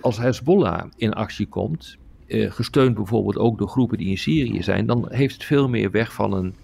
als 0.00 0.18
Hezbollah 0.18 0.84
in 0.96 1.12
actie 1.12 1.46
komt, 1.46 1.96
uh, 2.26 2.50
gesteund 2.50 2.94
bijvoorbeeld 2.94 3.38
ook 3.38 3.58
door 3.58 3.68
groepen 3.68 3.98
die 3.98 4.08
in 4.08 4.18
Syrië 4.18 4.62
zijn, 4.62 4.86
dan 4.86 5.06
heeft 5.08 5.34
het 5.34 5.44
veel 5.44 5.68
meer 5.68 5.90
weg 5.90 6.12
van 6.12 6.32
een, 6.32 6.54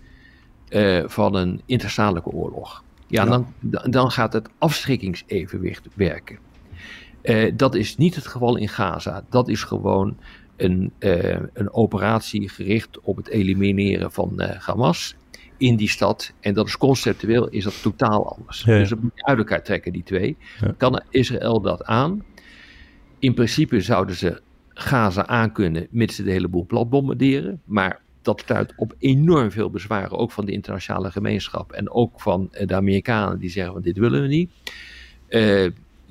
van 1.11 1.35
een 1.35 1.61
interstatelijke 1.67 2.31
oorlog. 2.31 2.85
Ja, 3.07 3.25
ja. 3.25 3.31
Dan, 3.31 3.47
dan 3.91 4.11
gaat 4.11 4.33
het 4.33 4.49
afschrikkingsevenwicht 4.59 5.89
werken. 5.95 6.39
dat 7.55 7.75
is 7.75 7.97
niet 7.97 8.15
het 8.15 8.27
geval 8.27 8.57
in 8.57 8.69
Gaza. 8.69 9.25
Dat 9.29 9.49
is 9.49 9.63
gewoon 9.63 10.17
een, 10.57 10.93
uh, 10.99 11.39
een 11.53 11.73
operatie 11.73 12.49
gericht 12.49 13.01
op 13.01 13.17
het 13.17 13.29
elimineren 13.29 14.13
van 14.13 14.33
uh, 14.37 14.51
Hamas 14.51 15.17
in 15.57 15.77
die 15.77 15.89
stad. 15.89 16.33
En 16.41 16.55
dat 16.55 16.67
is 16.67 16.77
conceptueel 16.77 17.49
is 17.49 17.65
dat 17.65 17.83
totaal 17.83 18.37
anders. 18.37 18.63
Ja. 18.63 18.79
Dus 18.79 18.89
dat 18.89 19.01
moet 19.01 19.13
je 19.15 19.25
uit 19.25 19.39
elkaar 19.39 19.63
trekken, 19.63 19.93
die 19.93 20.03
twee. 20.03 20.37
Ja. 20.61 20.75
Kan 20.77 21.03
Israël 21.11 21.61
dat 21.61 21.85
aan? 21.85 22.25
In 23.19 23.35
principe 23.35 23.81
zouden 23.81 24.17
ze 24.17 24.41
Gaza 24.69 25.27
aankunnen, 25.27 25.87
mits 25.91 26.17
ze 26.17 26.23
de 26.23 26.31
hele 26.31 26.49
boel 26.49 26.67
plat 26.67 26.91
bombarderen. 26.91 27.61
Maar 27.65 28.01
dat 28.23 28.41
stuit 28.41 28.73
op 28.77 28.95
enorm 28.99 29.51
veel 29.51 29.71
bezwaren, 29.71 30.19
ook 30.19 30.33
van 30.33 30.45
de 30.45 30.53
internationale 30.53 31.11
gemeenschap 31.11 31.73
en 31.73 31.91
ook 31.91 32.21
van 32.21 32.49
de 32.51 32.75
Amerikanen 32.75 33.39
die 33.39 33.51
zeggen 33.51 33.73
van 33.73 33.83
dit 33.83 33.99
willen 33.99 34.23
we 34.23 34.29
niet. 34.29 34.51
Uh, 35.29 35.71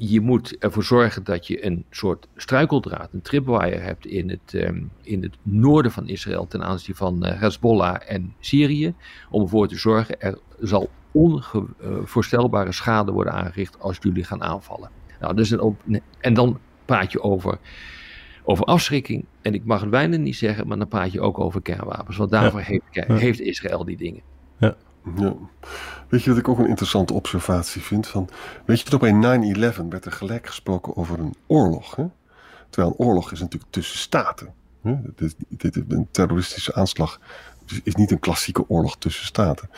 je 0.10 0.22
moet 0.22 0.57
ervoor 0.57 0.83
zorgen 0.83 1.24
dat 1.24 1.48
je 1.48 1.65
een 1.65 1.86
soort 1.89 2.27
struikeldraad, 2.36 3.13
een 3.13 3.22
tripwire 3.22 3.77
hebt 3.77 4.05
in 4.05 4.29
het, 4.29 4.53
um, 4.53 4.91
in 5.01 5.24
het 5.24 5.36
noorden 5.41 5.91
van 5.91 6.07
Israël 6.07 6.48
ten 6.48 6.63
aanzien 6.63 6.95
van 6.95 7.25
uh, 7.25 7.39
Hezbollah 7.39 7.95
en 8.07 8.33
Syrië. 8.39 8.93
Om 9.29 9.41
ervoor 9.41 9.67
te 9.67 9.77
zorgen, 9.77 10.22
er 10.22 10.38
zal 10.60 10.89
onvoorstelbare 11.12 12.72
schade 12.72 13.12
worden 13.12 13.33
aangericht 13.33 13.79
als 13.79 13.98
jullie 14.01 14.24
gaan 14.24 14.43
aanvallen. 14.43 14.89
Nou, 15.19 15.36
dus 15.36 15.51
een, 15.51 16.01
en 16.19 16.33
dan 16.33 16.60
praat 16.86 17.12
je 17.12 17.22
over, 17.22 17.60
over 18.43 18.65
afschrikking. 18.65 19.25
En 19.41 19.53
ik 19.53 19.65
mag 19.65 19.81
het 19.81 19.89
bijna 19.89 20.17
niet 20.17 20.36
zeggen, 20.36 20.67
maar 20.67 20.77
dan 20.77 20.88
praat 20.88 21.12
je 21.12 21.22
ook 21.22 21.39
over 21.39 21.62
kernwapens. 21.62 22.17
Want 22.17 22.31
daarvoor 22.31 22.60
heeft, 22.60 23.07
heeft 23.07 23.39
Israël 23.39 23.86
die 23.86 23.98
dingen. 23.98 24.22
Ja. 24.57 24.75
Ja. 25.15 25.33
Weet 26.07 26.24
je 26.24 26.29
wat 26.29 26.39
ik 26.39 26.48
ook 26.48 26.60
een 26.60 26.67
interessante 26.67 27.13
observatie 27.13 27.81
vind? 27.81 28.07
Van, 28.07 28.29
weet 28.65 28.79
je, 28.79 28.89
tot 28.89 29.00
bij 29.00 29.41
9-11 29.55 29.88
werd 29.89 30.05
er 30.05 30.12
gelijk 30.12 30.48
gesproken 30.48 30.95
over 30.95 31.19
een 31.19 31.36
oorlog. 31.48 31.95
Hè? 31.95 32.05
Terwijl 32.69 32.93
een 32.93 33.05
oorlog 33.05 33.31
is 33.31 33.39
natuurlijk 33.39 33.72
tussen 33.72 34.00
staten. 34.00 34.53
Hè? 34.81 34.95
Dit, 35.15 35.36
dit, 35.50 35.75
een 35.75 36.07
terroristische 36.12 36.74
aanslag 36.74 37.19
is 37.83 37.95
niet 37.95 38.12
een 38.12 38.19
klassieke 38.19 38.69
oorlog 38.69 38.98
tussen 38.98 39.25
staten. 39.25 39.69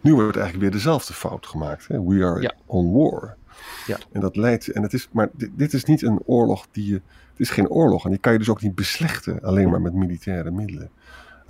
Nu 0.00 0.14
wordt 0.14 0.36
eigenlijk 0.36 0.62
weer 0.62 0.80
dezelfde 0.80 1.12
fout 1.12 1.46
gemaakt. 1.46 1.88
Hè? 1.88 2.02
We 2.02 2.24
are 2.24 2.54
on 2.66 2.92
war. 2.92 3.36
Ja. 3.86 3.98
En 4.12 4.20
dat 4.20 4.36
leidt, 4.36 4.68
en 4.68 4.82
het 4.82 4.92
is, 4.92 5.08
maar 5.12 5.28
dit, 5.32 5.50
dit, 5.52 5.72
is 5.72 5.84
niet 5.84 6.02
een 6.02 6.20
oorlog 6.24 6.66
die 6.70 6.86
je, 6.86 6.94
het 7.30 7.40
is 7.40 7.50
geen 7.50 7.68
oorlog 7.68 8.04
en 8.04 8.10
die 8.10 8.18
kan 8.18 8.32
je 8.32 8.38
dus 8.38 8.48
ook 8.48 8.62
niet 8.62 8.74
beslechten 8.74 9.42
alleen 9.42 9.70
maar 9.70 9.80
met 9.80 9.92
militaire 9.92 10.50
middelen 10.50 10.90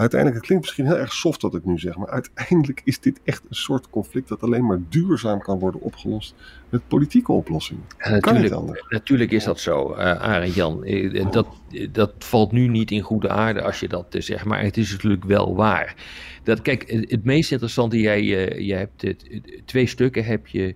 uiteindelijk, 0.00 0.40
het 0.40 0.46
klinkt 0.46 0.64
misschien 0.64 0.86
heel 0.86 0.98
erg 0.98 1.12
soft 1.12 1.42
wat 1.42 1.54
ik 1.54 1.64
nu 1.64 1.78
zeg, 1.78 1.96
maar 1.96 2.08
uiteindelijk 2.08 2.80
is 2.84 3.00
dit 3.00 3.20
echt 3.24 3.42
een 3.48 3.54
soort 3.54 3.90
conflict 3.90 4.28
dat 4.28 4.42
alleen 4.42 4.66
maar 4.66 4.78
duurzaam 4.88 5.40
kan 5.40 5.58
worden 5.58 5.80
opgelost 5.80 6.34
met 6.68 6.88
politieke 6.88 7.32
oplossingen. 7.32 7.82
Ja, 7.98 8.10
natuurlijk, 8.10 8.84
natuurlijk 8.88 9.30
is 9.30 9.44
dat 9.44 9.60
zo, 9.60 9.90
uh, 9.92 9.98
Arend 9.98 10.54
Jan. 10.54 10.84
Eh, 10.84 11.30
dat, 11.30 11.46
dat 11.92 12.12
valt 12.18 12.52
nu 12.52 12.68
niet 12.68 12.90
in 12.90 13.00
goede 13.00 13.28
aarde 13.28 13.62
als 13.62 13.80
je 13.80 13.88
dat 13.88 14.06
zegt, 14.18 14.44
maar 14.44 14.62
het 14.62 14.76
is 14.76 14.90
natuurlijk 14.90 15.24
wel 15.24 15.54
waar. 15.54 15.94
Dat, 16.42 16.62
kijk, 16.62 16.90
het 17.08 17.24
meest 17.24 17.52
interessante, 17.52 18.00
jij, 18.00 18.24
jij 18.62 18.78
hebt 18.78 19.02
het, 19.02 19.40
twee 19.64 19.86
stukken 19.86 20.24
heb 20.24 20.46
je, 20.46 20.74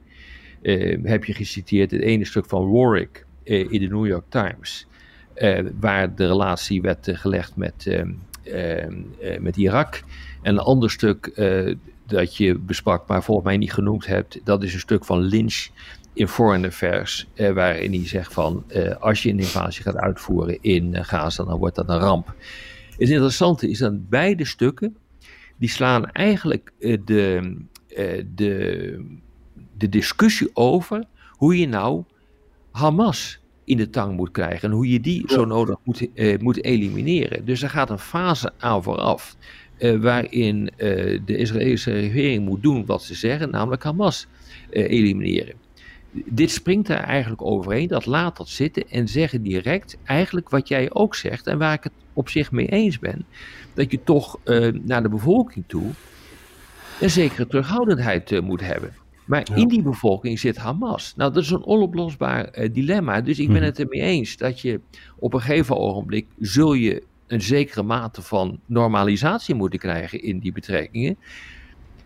heb 1.02 1.25
je 1.25 1.35
geciteerd. 1.35 1.90
Het 1.90 2.00
ene 2.00 2.25
stuk 2.25 2.47
van 2.47 2.71
Warwick 2.71 3.26
in 3.43 3.81
de 3.81 3.88
New 3.88 4.07
York 4.07 4.25
Times. 4.28 4.87
waar 5.81 6.14
de 6.14 6.26
relatie 6.26 6.83
werd 6.83 7.09
gelegd 7.12 7.57
met, 7.57 7.87
ehm, 7.87 8.09
eh, 8.09 8.12
met 9.40 9.56
Irak. 9.56 10.02
En 10.42 10.54
een 10.54 10.58
ander 10.58 10.90
stuk 10.90 11.26
eh, 11.26 11.74
dat 12.06 12.36
je 12.36 12.58
besprak, 12.58 13.08
maar 13.08 13.22
volgens 13.22 13.46
mij 13.46 13.56
niet 13.56 13.72
genoemd 13.72 14.06
hebt, 14.06 14.40
dat 14.44 14.62
is 14.62 14.74
een 14.74 14.80
stuk 14.80 15.04
van 15.04 15.20
Lynch 15.20 15.66
in 16.12 16.28
Foreign 16.28 16.66
Affairs, 16.66 17.26
eh, 17.34 17.52
waarin 17.52 17.92
hij 17.92 18.06
zegt 18.06 18.32
van 18.32 18.64
als 19.00 19.22
je 19.22 19.30
een 19.30 19.38
invasie 19.38 19.82
gaat 19.82 19.96
uitvoeren 19.96 20.58
in 20.60 21.04
Gaza, 21.04 21.44
dan 21.44 21.58
wordt 21.58 21.76
dat 21.76 21.88
een 21.88 21.98
ramp. 21.98 22.34
Het 22.90 23.08
interessante 23.08 23.70
is 23.70 23.78
dat 23.78 24.08
beide 24.08 24.44
stukken, 24.44 24.96
die 25.56 25.68
slaan 25.68 26.10
eigenlijk 26.10 26.72
de, 26.78 27.56
de, 28.34 29.18
de 29.76 29.88
discussie 29.88 30.50
over 30.52 31.04
hoe 31.30 31.58
je 31.58 31.68
nou 31.68 32.04
Hamas 32.70 33.40
in 33.64 33.76
de 33.76 33.90
tang 33.90 34.16
moet 34.16 34.30
krijgen. 34.30 34.68
En 34.68 34.75
hoe 34.75 34.90
je 34.90 35.00
die 35.00 35.23
zo 35.26 35.44
nodig 35.44 35.76
moet, 35.85 36.06
uh, 36.14 36.38
moet 36.38 36.64
elimineren. 36.64 37.44
Dus 37.44 37.62
er 37.62 37.71
gaat 37.71 37.90
een 37.90 37.99
fase 37.99 38.52
aan 38.59 38.83
vooraf. 38.83 39.37
Uh, 39.78 40.00
waarin 40.00 40.71
uh, 40.76 41.21
de 41.25 41.37
Israëlische 41.37 41.92
regering 41.92 42.44
moet 42.44 42.62
doen 42.62 42.87
wat 42.87 43.02
ze 43.02 43.14
zeggen, 43.14 43.50
namelijk 43.50 43.83
Hamas 43.83 44.26
elimineren. 44.71 45.54
Dit 46.11 46.50
springt 46.50 46.87
daar 46.87 47.04
eigenlijk 47.04 47.42
overheen, 47.42 47.88
dat 47.88 48.06
laat 48.06 48.37
dat 48.37 48.49
zitten 48.49 48.88
en 48.88 49.09
zeggen 49.09 49.42
direct 49.42 49.97
eigenlijk 50.04 50.49
wat 50.49 50.68
jij 50.68 50.92
ook 50.92 51.14
zegt 51.14 51.47
en 51.47 51.59
waar 51.59 51.75
ik 51.75 51.83
het 51.83 51.92
op 52.12 52.28
zich 52.28 52.52
mee 52.52 52.66
eens 52.66 52.99
ben. 52.99 53.26
Dat 53.75 53.90
je 53.90 54.02
toch 54.04 54.38
naar 54.83 55.02
de 55.02 55.09
bevolking 55.09 55.64
toe 55.66 55.90
een 57.00 57.11
zekere 57.11 57.47
terughoudendheid 57.47 58.40
moet 58.40 58.61
hebben. 58.61 58.94
Maar 59.25 59.49
in 59.54 59.69
die 59.69 59.83
bevolking 59.83 60.38
zit 60.38 60.57
Hamas. 60.57 61.14
Nou, 61.16 61.33
dat 61.33 61.43
is 61.43 61.50
een 61.50 61.64
onoplosbaar 61.64 62.59
uh, 62.59 62.73
dilemma. 62.73 63.21
Dus 63.21 63.38
ik 63.38 63.47
ben 63.47 63.57
mhm. 63.57 63.64
het 63.64 63.78
ermee 63.78 64.00
eens 64.00 64.37
dat 64.37 64.61
je 64.61 64.81
op 65.19 65.35
een 65.35 65.40
gegeven 65.40 65.76
ogenblik 65.76 66.26
zul 66.38 66.73
je 66.73 67.02
een 67.26 67.43
zekere 67.43 67.83
mate 67.83 68.23
van 68.23 68.61
normalisatie 68.66 69.54
moeten 69.54 69.78
krijgen 69.78 70.23
in 70.23 70.38
die 70.38 70.52
betrekkingen. 70.52 71.16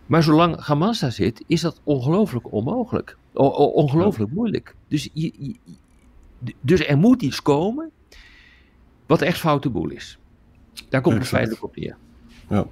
Maar 0.05 0.23
zolang 0.23 0.65
Hamas 0.65 0.99
daar 0.99 1.11
zit, 1.11 1.43
is 1.47 1.61
dat 1.61 1.81
ongelooflijk 1.83 2.51
onmogelijk. 2.51 3.17
O 3.33 3.47
ongelooflijk 3.47 4.31
moeilijk. 4.31 4.75
Dus, 4.87 5.09
je, 5.13 5.55
dus 6.61 6.87
er 6.87 6.97
moet 6.97 7.21
iets 7.21 7.41
komen 7.41 7.91
wat 9.05 9.21
echt 9.21 9.39
foute 9.39 9.69
boel 9.69 9.89
is. 9.89 10.19
Daar 10.89 11.01
komt 11.01 11.17
het 11.17 11.27
feitelijk 11.27 11.63
op 11.63 11.75
neer. 11.75 11.97
Ja, 12.49 12.65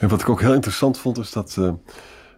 en 0.00 0.08
wat 0.08 0.20
ik 0.20 0.28
ook 0.28 0.40
heel 0.40 0.54
interessant 0.54 0.98
vond 0.98 1.18
is 1.18 1.32
dat... 1.32 1.56
Uh, 1.58 1.72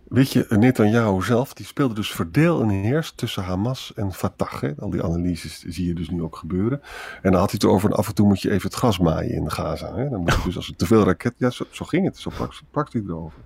Weet 0.09 0.33
je, 0.33 0.47
Netanyahu 0.49 1.23
zelf, 1.23 1.53
die 1.53 1.67
speelde 1.67 1.95
dus 1.95 2.13
verdeel 2.13 2.63
en 2.63 2.69
heers 2.69 3.13
tussen 3.13 3.43
Hamas 3.43 3.93
en 3.95 4.13
Fatah. 4.13 4.61
Hè? 4.61 4.73
Al 4.79 4.91
die 4.91 5.03
analyses 5.03 5.65
zie 5.67 5.87
je 5.87 5.95
dus 5.95 6.11
nu 6.11 6.23
ook 6.23 6.37
gebeuren. 6.37 6.81
En 7.23 7.31
dan 7.31 7.41
had 7.41 7.51
hij 7.51 7.61
het 7.63 7.65
over, 7.71 7.95
af 7.95 8.09
en 8.09 8.15
toe 8.15 8.27
moet 8.27 8.41
je 8.41 8.51
even 8.51 8.69
het 8.69 8.79
gas 8.79 8.99
maaien 8.99 9.31
in 9.31 9.51
Gaza. 9.51 9.95
Hè? 9.95 10.09
Dan 10.09 10.21
moet 10.21 10.33
je 10.33 10.43
dus 10.45 10.57
als 10.57 10.69
er 10.69 10.77
te 10.77 10.87
veel 10.87 11.05
raket, 11.05 11.35
ja, 11.37 11.51
zo, 11.51 11.65
zo 11.71 11.85
ging 11.85 12.05
het, 12.05 12.19
zo 12.19 12.31
sprak 12.51 12.93
hij 12.93 13.03
erover. 13.07 13.39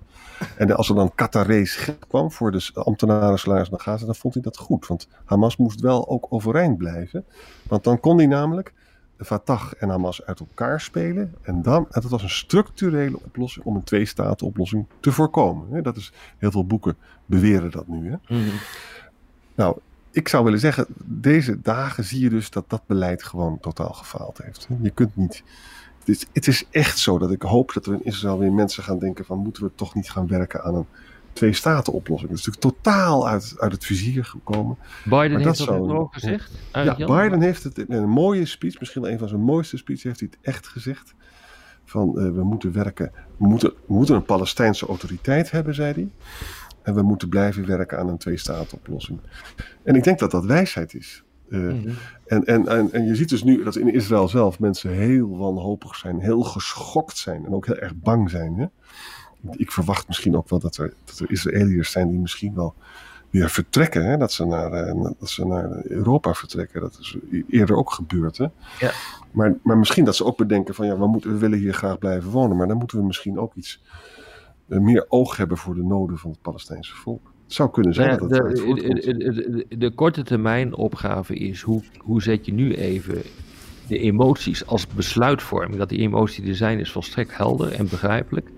En 0.57 0.77
als 0.77 0.89
er 0.89 0.95
dan 0.95 1.15
Qatarees 1.15 1.75
geld 1.75 2.07
kwam 2.07 2.31
voor 2.31 2.51
de 2.51 2.71
ambtenaren 2.75 3.39
salaris 3.39 3.71
naar 3.71 3.81
Gaza, 3.81 4.07
dan 4.07 4.15
vond 4.15 4.35
hij 4.35 4.43
dat 4.43 4.57
goed. 4.57 4.87
Want 4.87 5.09
Hamas 5.25 5.57
moest 5.57 5.81
wel 5.81 6.09
ook 6.09 6.27
overeind 6.29 6.79
blijven. 6.79 7.25
Want 7.69 7.85
dan 7.85 8.01
kon 8.01 8.17
hij 8.17 8.27
namelijk 8.27 8.73
Fatah 9.25 9.73
en 9.79 9.89
Hamas 9.89 10.25
uit 10.25 10.41
elkaar 10.41 10.81
spelen. 10.81 11.35
En 11.43 11.63
dan, 11.63 11.87
dat 11.91 12.05
was 12.05 12.23
een 12.23 12.31
structurele 12.31 13.19
oplossing 13.25 13.65
om 13.65 13.77
een 13.77 13.85
twee-staten-oplossing 13.85 14.87
te 15.01 15.13
voorkomen. 15.13 15.83
Dat 15.83 15.97
is, 15.97 16.13
heel 16.39 16.51
veel 16.51 16.67
boeken 16.67 16.97
beweren 17.27 17.71
dat 17.71 17.87
nu. 17.87 18.11
Hè? 18.11 18.37
Mhm. 18.37 18.57
Nou, 19.55 19.79
ik 20.11 20.29
zou 20.29 20.45
willen 20.45 20.59
zeggen, 20.59 20.87
deze 21.05 21.61
dagen 21.61 22.05
zie 22.05 22.21
je 22.21 22.31
dus 22.31 22.51
dat 22.51 22.71
dat 22.71 22.83
beleid 22.87 23.23
gewoon 23.23 23.61
totaal 23.61 23.93
gefaald 23.93 24.39
heeft. 24.43 24.69
Je 24.81 24.91
kunt 24.91 25.17
niet. 25.17 25.43
Het 25.99 26.09
is, 26.09 26.27
het 26.33 26.47
is 26.47 26.67
echt 26.71 26.99
zo 26.99 27.19
dat 27.19 27.31
ik 27.31 27.43
hoop 27.43 27.73
dat 27.73 27.87
er 27.87 27.93
in 27.93 28.05
Israël 28.05 28.39
weer 28.39 28.53
mensen 28.53 28.83
gaan 28.83 28.99
denken: 28.99 29.25
van 29.25 29.39
moeten 29.39 29.63
we 29.63 29.71
toch 29.75 29.95
niet 29.95 30.11
gaan 30.11 30.27
werken 30.27 30.63
aan 30.63 30.75
een 30.75 30.87
twee 31.33 31.53
staten 31.53 31.93
oplossing. 31.93 32.31
Dat 32.31 32.39
is 32.39 32.47
natuurlijk 32.47 32.77
totaal 32.77 33.29
uit, 33.29 33.55
uit 33.59 33.73
het 33.73 33.85
vizier 33.85 34.25
gekomen. 34.25 34.77
Biden 35.05 35.41
heeft 35.41 35.59
dat 35.59 35.69
ook 35.69 36.15
gezegd. 36.15 36.51
Ja, 36.73 36.95
Biden 36.95 37.41
heeft 37.41 37.63
het 37.63 37.79
in 37.79 37.93
een 37.93 38.09
mooie 38.09 38.47
speech, 38.47 38.81
misschien 38.81 39.05
een 39.05 39.19
van 39.19 39.29
zijn 39.29 39.41
mooiste 39.41 39.77
speeches, 39.77 40.03
heeft 40.03 40.21
hij 40.21 40.29
het 40.31 40.55
echt 40.55 40.69
gezegd. 40.69 41.15
Van 41.85 42.13
uh, 42.17 42.31
we 42.31 42.45
moeten 42.45 42.73
werken, 42.73 43.13
we 43.37 43.47
moeten, 43.47 43.71
we 43.87 43.95
moeten 43.95 44.15
een 44.15 44.25
Palestijnse 44.25 44.87
autoriteit 44.87 45.51
hebben, 45.51 45.75
zei 45.75 45.93
hij. 45.93 46.11
En 46.83 46.95
we 46.95 47.03
moeten 47.03 47.29
blijven 47.29 47.67
werken 47.67 47.99
aan 47.99 48.09
een 48.09 48.19
twee-staten 48.19 48.79
oplossing. 48.79 49.21
En 49.83 49.95
ik 49.95 50.05
denk 50.05 50.19
dat 50.19 50.31
dat 50.31 50.45
wijsheid 50.45 50.95
is. 50.95 51.23
Uh, 51.49 51.61
mm 51.61 51.69
-hmm. 51.69 51.95
en, 52.27 52.45
en, 52.45 52.69
en, 52.69 52.93
en 52.93 53.05
je 53.05 53.15
ziet 53.15 53.29
dus 53.29 53.43
nu 53.43 53.65
dat 53.65 53.77
in 53.77 53.95
Israël 53.95 54.29
zelf 54.29 54.59
mensen 54.59 54.91
heel 54.91 55.37
wanhopig 55.37 55.97
zijn, 55.97 56.21
heel 56.21 56.43
geschokt 56.43 57.17
zijn 57.17 57.45
en 57.45 57.55
ook 57.55 57.67
heel 57.67 57.77
erg 57.77 57.95
bang 57.95 58.31
zijn. 58.31 58.55
Hè? 58.57 58.67
Ik 59.51 59.73
verwacht 59.73 60.09
misschien 60.09 60.37
ook 60.37 60.49
wel 60.49 60.59
dat 60.59 60.77
er, 60.77 60.95
dat 61.05 61.19
er 61.19 61.31
Israëliërs 61.31 61.91
zijn 61.91 62.09
die 62.09 62.19
misschien 62.19 62.55
wel 62.55 62.75
weer 63.31 63.51
vertrekken. 63.51 64.05
Hè? 64.05 64.17
Dat, 64.17 64.33
ze 64.33 64.45
naar, 64.45 64.73
eh, 64.73 65.03
dat 65.19 65.31
ze 65.31 65.47
naar 65.47 65.85
Europa 65.85 66.35
vertrekken. 66.35 66.81
Dat 66.81 66.99
is 67.01 67.17
eerder 67.49 67.77
ook 67.77 67.91
gebeurd. 67.93 68.39
Hè? 68.39 68.47
Ja. 68.79 68.91
Maar, 69.31 69.55
maar 69.63 69.79
misschien 69.79 70.05
dat 70.05 70.17
ze 70.17 70.25
ook 70.25 70.37
bedenken 70.37 70.75
van 70.75 70.87
ja, 70.87 70.99
we, 70.99 71.07
moeten, 71.07 71.33
we 71.33 71.39
willen 71.39 71.59
hier 71.59 71.75
graag 71.75 71.99
blijven 71.99 72.31
wonen. 72.31 72.57
Maar 72.57 72.69
dan 72.69 72.77
moeten 72.77 72.99
we 72.99 73.05
misschien 73.05 73.39
ook 73.39 73.55
iets 73.55 73.83
eh, 74.69 74.79
meer 74.79 75.07
oog 75.09 75.37
hebben 75.37 75.57
voor 75.57 75.75
de 75.75 75.85
noden 75.85 76.19
van 76.19 76.31
het 76.31 76.43
Palestijnse 76.43 76.95
volk. 76.95 77.33
Het 77.45 77.53
zou 77.53 77.71
kunnen 77.71 77.95
zijn 77.95 78.09
nou 78.09 78.29
dat 78.29 78.39
het 78.39 78.57
de, 78.57 78.75
de, 78.75 79.67
de, 79.69 79.77
de, 79.79 79.91
korte 79.91 80.23
termijn 80.23 80.75
opgave 80.75 81.35
is 81.35 81.61
hoe, 81.61 81.83
hoe 81.99 82.23
zet 82.23 82.47
je 82.47 82.53
nu 82.53 82.75
even 82.75 83.23
de 83.93 83.99
emoties 83.99 84.67
als 84.67 84.87
besluitvorming. 84.87 85.79
Dat 85.79 85.89
die 85.89 85.99
emotie 85.99 86.47
er 86.47 86.55
zijn 86.55 86.81
is 86.81 86.93
volstrekt 86.93 87.37
helder 87.37 87.73
en 87.73 87.89
begrijpelijk. 87.89 88.51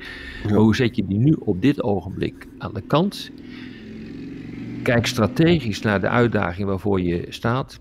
Maar 0.45 0.55
hoe 0.55 0.77
zet 0.77 0.97
je 0.97 1.07
die 1.07 1.19
nu 1.19 1.37
op 1.39 1.63
dit 1.63 1.83
ogenblik 1.83 2.47
aan 2.59 2.75
de 2.75 2.81
kant? 2.81 3.31
Kijk 4.83 5.07
strategisch 5.07 5.83
naar 5.83 6.01
de 6.01 6.09
uitdaging 6.09 6.69
waarvoor 6.69 7.01
je 7.01 7.27
staat. 7.29 7.81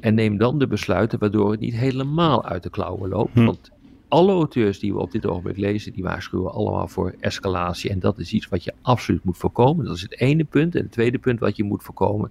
En 0.00 0.14
neem 0.14 0.36
dan 0.38 0.58
de 0.58 0.66
besluiten 0.66 1.18
waardoor 1.18 1.50
het 1.50 1.60
niet 1.60 1.74
helemaal 1.74 2.44
uit 2.44 2.62
de 2.62 2.70
klauwen 2.70 3.08
loopt. 3.08 3.34
Hm. 3.34 3.44
Want 3.44 3.70
alle 4.08 4.32
auteurs 4.32 4.78
die 4.78 4.92
we 4.92 4.98
op 5.00 5.10
dit 5.10 5.26
ogenblik 5.26 5.56
lezen, 5.56 5.92
die 5.92 6.02
waarschuwen 6.02 6.52
allemaal 6.52 6.88
voor 6.88 7.14
escalatie. 7.20 7.90
En 7.90 7.98
dat 7.98 8.18
is 8.18 8.32
iets 8.32 8.48
wat 8.48 8.64
je 8.64 8.74
absoluut 8.82 9.24
moet 9.24 9.38
voorkomen. 9.38 9.84
Dat 9.84 9.96
is 9.96 10.02
het 10.02 10.20
ene 10.20 10.44
punt. 10.44 10.74
En 10.74 10.82
het 10.82 10.92
tweede 10.92 11.18
punt 11.18 11.40
wat 11.40 11.56
je 11.56 11.64
moet 11.64 11.82
voorkomen, 11.82 12.30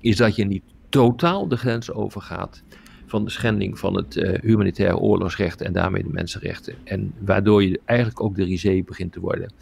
is 0.00 0.16
dat 0.16 0.36
je 0.36 0.44
niet 0.44 0.62
totaal 0.88 1.48
de 1.48 1.56
grens 1.56 1.92
overgaat 1.92 2.62
van 3.08 3.24
de 3.24 3.30
schending 3.30 3.78
van 3.78 3.96
het 3.96 4.16
uh, 4.16 4.38
humanitaire 4.40 4.96
oorlogsrecht 4.96 5.60
en 5.60 5.72
daarmee 5.72 6.02
de 6.02 6.12
mensenrechten. 6.12 6.74
En 6.84 7.12
waardoor 7.18 7.64
je 7.64 7.80
eigenlijk 7.84 8.20
ook 8.22 8.34
de 8.36 8.44
risée 8.44 8.84
begint 8.84 9.12
te 9.12 9.20
worden 9.20 9.52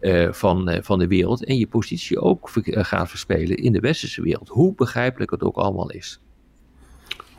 uh, 0.00 0.32
van, 0.32 0.70
uh, 0.70 0.78
van 0.80 0.98
de 0.98 1.06
wereld 1.06 1.44
en 1.44 1.58
je 1.58 1.66
positie 1.66 2.20
ook 2.20 2.50
gaat 2.64 3.08
verspelen 3.08 3.56
in 3.56 3.72
de 3.72 3.80
westerse 3.80 4.22
wereld. 4.22 4.48
Hoe 4.48 4.74
begrijpelijk 4.74 5.30
het 5.30 5.42
ook 5.42 5.56
allemaal 5.56 5.90
is. 5.90 6.20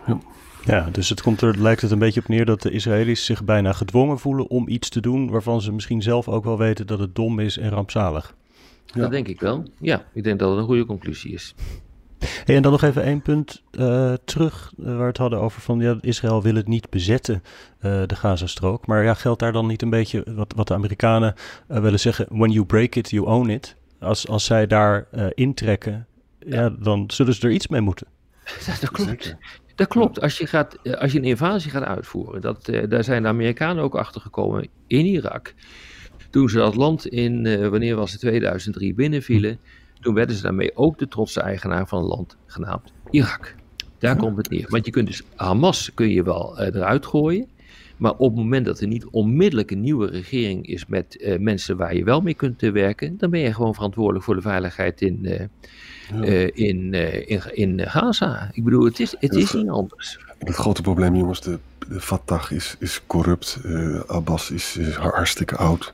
Ja. 0.08 0.20
Ja, 0.66 0.90
dus 0.92 1.10
het 1.10 1.22
komt 1.22 1.42
er, 1.42 1.62
lijkt 1.62 1.82
het 1.82 1.92
een 1.92 2.00
beetje 2.00 2.20
op 2.20 2.28
neer 2.28 2.46
dat 2.46 2.62
de 2.62 2.72
Israëli's 2.72 3.26
zich 3.26 3.44
bijna 3.44 3.74
gedwongen 3.74 4.20
voelen 4.20 4.50
om 4.50 4.68
iets 4.68 4.90
te 4.90 5.00
doen 5.00 5.30
waarvan 5.30 5.62
ze 5.62 5.72
misschien 5.72 6.02
zelf 6.02 6.28
ook 6.28 6.44
wel 6.44 6.58
weten 6.58 6.88
dat 6.88 7.00
het 7.00 7.16
dom 7.16 7.40
is 7.40 7.58
en 7.58 7.70
rampzalig. 7.70 8.36
Ja. 8.86 9.02
Dat 9.02 9.12
denk 9.12 9.28
ik 9.28 9.40
wel. 9.40 9.64
Ja, 9.80 10.06
ik 10.14 10.24
denk 10.24 10.40
dat 10.40 10.50
het 10.50 10.58
een 10.60 10.66
goede 10.66 10.86
conclusie 10.86 11.34
is. 11.34 11.56
Hey, 12.20 12.56
en 12.56 12.62
dan 12.62 12.72
nog 12.72 12.82
even 12.82 13.04
één 13.04 13.22
punt 13.22 13.64
uh, 13.72 14.14
terug 14.26 14.74
uh, 14.80 14.86
waar 14.86 14.98
we 14.98 15.04
het 15.04 15.18
hadden 15.18 15.40
over 15.40 15.62
van 15.62 15.80
ja, 15.80 15.98
Israël 16.02 16.42
wil 16.42 16.56
het 16.56 16.68
niet 16.68 16.90
bezetten, 16.90 17.44
uh, 17.82 18.02
de 18.06 18.16
Gazastrook. 18.16 18.88
Maar 18.88 19.04
ja, 19.04 19.14
geldt 19.14 19.40
daar 19.40 19.52
dan 19.52 19.68
niet 19.68 19.82
een 19.82 19.90
beetje 19.90 20.24
wat, 20.36 20.54
wat 20.56 20.68
de 20.68 20.74
Amerikanen 20.74 21.34
willen 21.68 22.00
zeggen, 22.00 22.26
when 22.30 22.52
you 22.52 22.66
break 22.66 22.96
it, 22.96 23.10
you 23.10 23.26
own 23.26 23.50
it. 23.50 23.76
Als, 24.00 24.28
als 24.28 24.46
zij 24.46 24.68
daar 24.68 25.08
intrekken, 25.34 26.08
ja. 26.40 26.62
ja. 26.62 26.70
dan 26.70 27.04
zullen 27.08 27.34
ze 27.34 27.48
er 27.48 27.54
iets 27.54 27.68
mee 27.68 27.82
moeten. 27.82 28.08
dat 28.82 28.92
klopt. 28.92 29.36
Dat 29.76 29.88
klopt. 29.88 30.22
Als 30.22 30.38
je, 30.38 30.48
gaat, 30.48 30.98
als 31.00 31.12
je 31.12 31.18
een 31.18 31.24
invasie 31.24 31.72
gaat 31.72 31.84
uitvoeren, 31.84 32.42
dat, 32.42 32.72
daar 32.90 33.04
zijn 33.04 33.22
de 33.22 33.28
Amerikanen 33.28 33.84
ook 33.84 33.96
achter 33.96 34.22
gekomen 34.22 34.68
in 34.88 35.06
Irak. 35.06 35.54
Toen 36.30 36.50
ze 36.50 36.58
dat 36.58 36.76
land 36.76 37.08
in, 37.08 37.70
wanneer 37.70 37.96
was 37.96 38.12
het, 38.12 38.20
2003 38.20 38.94
binnenvielen 38.94 39.60
toen 40.02 40.14
werden 40.14 40.36
ze 40.36 40.42
daarmee 40.42 40.76
ook 40.76 40.98
de 40.98 41.08
trotse 41.08 41.42
eigenaar 41.42 41.88
van 41.88 42.00
een 42.00 42.08
land 42.08 42.38
genaamd 42.46 42.92
Irak. 43.10 43.56
Daar 44.00 44.16
komt 44.16 44.38
het 44.38 44.50
neer. 44.50 44.66
Want 44.70 44.86
je 44.86 44.92
kunt 44.92 45.08
dus 45.08 45.24
Hamas 45.36 45.92
kun 45.94 46.10
je 46.10 46.24
wel 46.24 46.60
uh, 46.60 46.66
eruit 46.66 47.06
gooien. 47.06 47.48
Maar 47.98 48.12
op 48.12 48.30
het 48.30 48.36
moment 48.36 48.66
dat 48.66 48.80
er 48.80 48.88
niet 48.88 49.06
onmiddellijk 49.06 49.72
een 49.72 49.82
nieuwe 49.82 50.08
regering 50.08 50.68
is 50.68 50.86
met 50.86 51.18
uh, 51.20 51.40
mensen 51.40 51.78
waar 51.78 51.96
je 51.96 52.04
wel 52.04 52.22
mee 52.22 52.34
kunt 52.34 52.64
uh, 52.64 52.72
werken, 52.72 53.18
dan 53.18 53.30
ben 53.30 53.40
je 53.40 53.54
gewoon 53.54 53.74
verantwoordelijk 53.74 54.26
voor 54.26 54.36
de 54.36 54.42
veiligheid 54.42 55.02
in, 55.02 55.20
ja. 55.22 56.26
in, 56.54 56.94
in, 56.94 57.56
in 57.56 57.80
Gaza. 57.90 58.50
Ik 58.54 58.64
bedoel, 58.64 58.86
het 58.86 59.00
is, 59.00 59.16
het 59.20 59.36
is 59.36 59.54
niet 59.54 59.70
anders. 59.70 60.20
Het 60.40 60.56
grote 60.56 60.82
probleem, 60.82 61.16
jongens, 61.16 61.42
de 61.42 61.60
Fatah 61.90 62.52
is, 62.52 62.76
is 62.80 63.02
corrupt. 63.08 63.60
Abbas 64.08 64.52
is, 64.52 64.78
is 64.78 64.96
hartstikke 64.96 65.56
oud. 65.56 65.94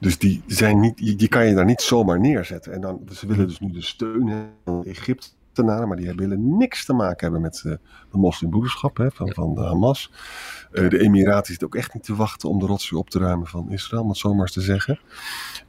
Dus 0.00 0.18
die 0.18 0.42
zijn 0.46 0.80
niet, 0.80 0.96
die 1.18 1.28
kan 1.28 1.46
je 1.46 1.54
daar 1.54 1.64
niet 1.64 1.80
zomaar 1.80 2.20
neerzetten. 2.20 2.72
En 2.72 2.80
dan, 2.80 3.00
ze 3.12 3.26
willen 3.26 3.46
dus 3.46 3.58
nu 3.58 3.70
de 3.70 3.82
steun 3.82 4.48
van 4.64 4.84
Egyptenaren, 4.84 5.88
maar 5.88 5.96
die 5.96 6.12
willen 6.14 6.56
niks 6.56 6.84
te 6.84 6.92
maken 6.92 7.20
hebben 7.20 7.40
met 7.40 7.62
uh, 7.66 7.72
de 8.10 8.18
moslimbroederschap 8.18 8.96
hè, 8.96 9.10
van, 9.10 9.32
van 9.32 9.54
de 9.54 9.60
Hamas. 9.60 10.12
Uh, 10.72 10.88
de 10.88 11.00
Emiraten 11.00 11.46
zitten 11.46 11.66
ook 11.66 11.74
echt 11.74 11.94
niet 11.94 12.04
te 12.04 12.14
wachten 12.14 12.48
om 12.48 12.58
de 12.58 12.66
rotzooi 12.66 13.00
op 13.00 13.10
te 13.10 13.18
ruimen 13.18 13.46
van 13.46 13.70
Israël, 13.70 14.02
om 14.02 14.08
het 14.08 14.18
zomaar 14.18 14.40
eens 14.40 14.52
te 14.52 14.60
zeggen. 14.60 15.00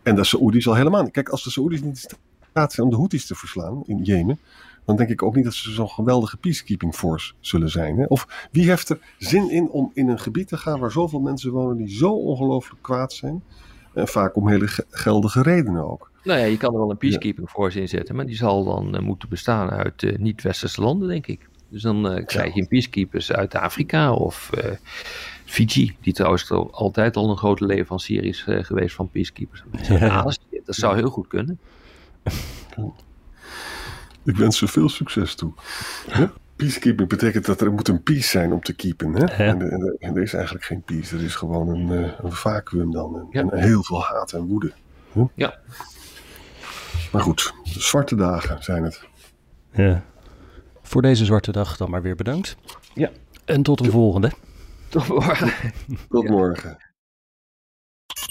En 0.03 0.15
de 0.15 0.23
Saoedi's 0.23 0.67
al 0.67 0.75
helemaal 0.75 1.03
niet. 1.03 1.11
Kijk, 1.11 1.29
als 1.29 1.43
de 1.43 1.49
Saoedi's 1.49 1.81
niet 1.81 2.03
in 2.03 2.17
staat 2.49 2.73
zijn 2.73 2.85
om 2.85 2.91
de 2.91 2.99
Houthis 2.99 3.25
te 3.25 3.35
verslaan 3.35 3.83
in 3.85 4.03
Jemen, 4.03 4.39
dan 4.87 4.95
denk 4.95 5.09
ik 5.09 5.23
ook 5.23 5.35
niet 5.35 5.43
dat 5.43 5.53
ze 5.53 5.71
zo'n 5.71 5.89
geweldige 5.89 6.37
peacekeeping 6.37 6.95
force 6.95 7.33
zullen 7.39 7.69
zijn. 7.69 7.97
Hè? 7.97 8.05
Of 8.05 8.47
wie 8.51 8.69
heeft 8.69 8.89
er 8.89 8.99
zin 9.17 9.49
in 9.49 9.69
om 9.69 9.91
in 9.93 10.07
een 10.07 10.19
gebied 10.19 10.47
te 10.47 10.57
gaan 10.57 10.79
waar 10.79 10.91
zoveel 10.91 11.19
mensen 11.19 11.51
wonen 11.51 11.77
die 11.77 11.89
zo 11.89 12.11
ongelooflijk 12.11 12.81
kwaad 12.81 13.13
zijn? 13.13 13.43
En 13.93 14.07
vaak 14.07 14.35
om 14.35 14.47
hele 14.47 14.67
geldige 14.89 15.41
redenen 15.41 15.89
ook. 15.89 16.11
Nou 16.23 16.39
ja, 16.39 16.45
je 16.45 16.57
kan 16.57 16.73
er 16.73 16.79
wel 16.79 16.91
een 16.91 16.97
peacekeeping 16.97 17.49
force 17.49 17.79
in 17.79 17.87
zetten, 17.87 18.15
maar 18.15 18.25
die 18.25 18.35
zal 18.35 18.63
dan 18.63 18.95
uh, 18.95 19.01
moeten 19.01 19.29
bestaan 19.29 19.69
uit 19.69 20.01
uh, 20.03 20.17
niet-westerse 20.17 20.81
landen, 20.81 21.07
denk 21.07 21.27
ik. 21.27 21.49
Dus 21.69 21.81
dan 21.81 22.17
uh, 22.17 22.25
krijg 22.25 22.53
je 22.53 22.67
peacekeepers 22.67 23.31
uit 23.31 23.55
Afrika 23.55 24.13
of 24.13 24.49
Fiji, 25.45 25.95
die 26.01 26.13
trouwens 26.13 26.51
altijd 26.51 27.15
al 27.15 27.29
een 27.29 27.37
grote 27.37 27.65
leverancier 27.65 28.23
is 28.23 28.41
geweest 28.41 28.95
van 28.95 29.09
peacekeepers. 29.09 29.63
Ja. 29.81 30.23
dat 30.65 30.75
zou 30.75 30.95
heel 30.95 31.09
goed 31.09 31.27
kunnen. 31.27 31.59
Ik 34.27 34.35
wens 34.35 34.57
ze 34.57 34.67
veel 34.67 34.89
succes 34.89 35.35
toe. 35.35 35.53
Peacekeeping 36.55 37.09
betekent 37.09 37.45
dat 37.45 37.61
er 37.61 37.71
moet 37.71 37.87
een 37.87 38.03
peace 38.03 38.27
zijn 38.27 38.51
om 38.51 38.61
te 38.61 38.73
keepen. 38.73 39.13
Hè? 39.13 39.25
En, 39.25 39.71
en, 39.71 39.95
en, 39.99 40.15
er 40.15 40.21
is 40.21 40.33
eigenlijk 40.33 40.65
geen 40.65 40.81
peace. 40.81 41.15
Er 41.15 41.23
is 41.23 41.35
gewoon 41.35 41.67
een, 41.67 41.89
uh, 41.89 42.09
een 42.23 42.31
vacuüm 42.31 42.91
dan. 42.91 43.27
En, 43.31 43.51
en, 43.51 43.59
heel 43.59 43.83
veel 43.83 44.03
haat 44.03 44.33
en 44.33 44.47
woede. 44.47 44.71
Huh? 45.11 45.25
Ja. 45.35 45.55
Maar 47.11 47.21
goed, 47.21 47.53
zwarte 47.63 48.15
dagen 48.15 48.63
zijn 48.63 48.83
het. 48.83 49.03
Ja. 49.71 50.03
Voor 50.81 51.01
deze 51.01 51.25
zwarte 51.25 51.51
dag 51.51 51.77
dan 51.77 51.89
maar 51.89 52.01
weer 52.01 52.15
bedankt. 52.15 52.57
Ja. 52.93 53.09
En 53.45 53.63
tot 53.63 53.79
een 53.79 53.91
volgende. 53.91 54.31
Tot 54.89 55.07
morgen. 55.07 55.51
Tot 56.09 56.29
morgen. 56.29 56.77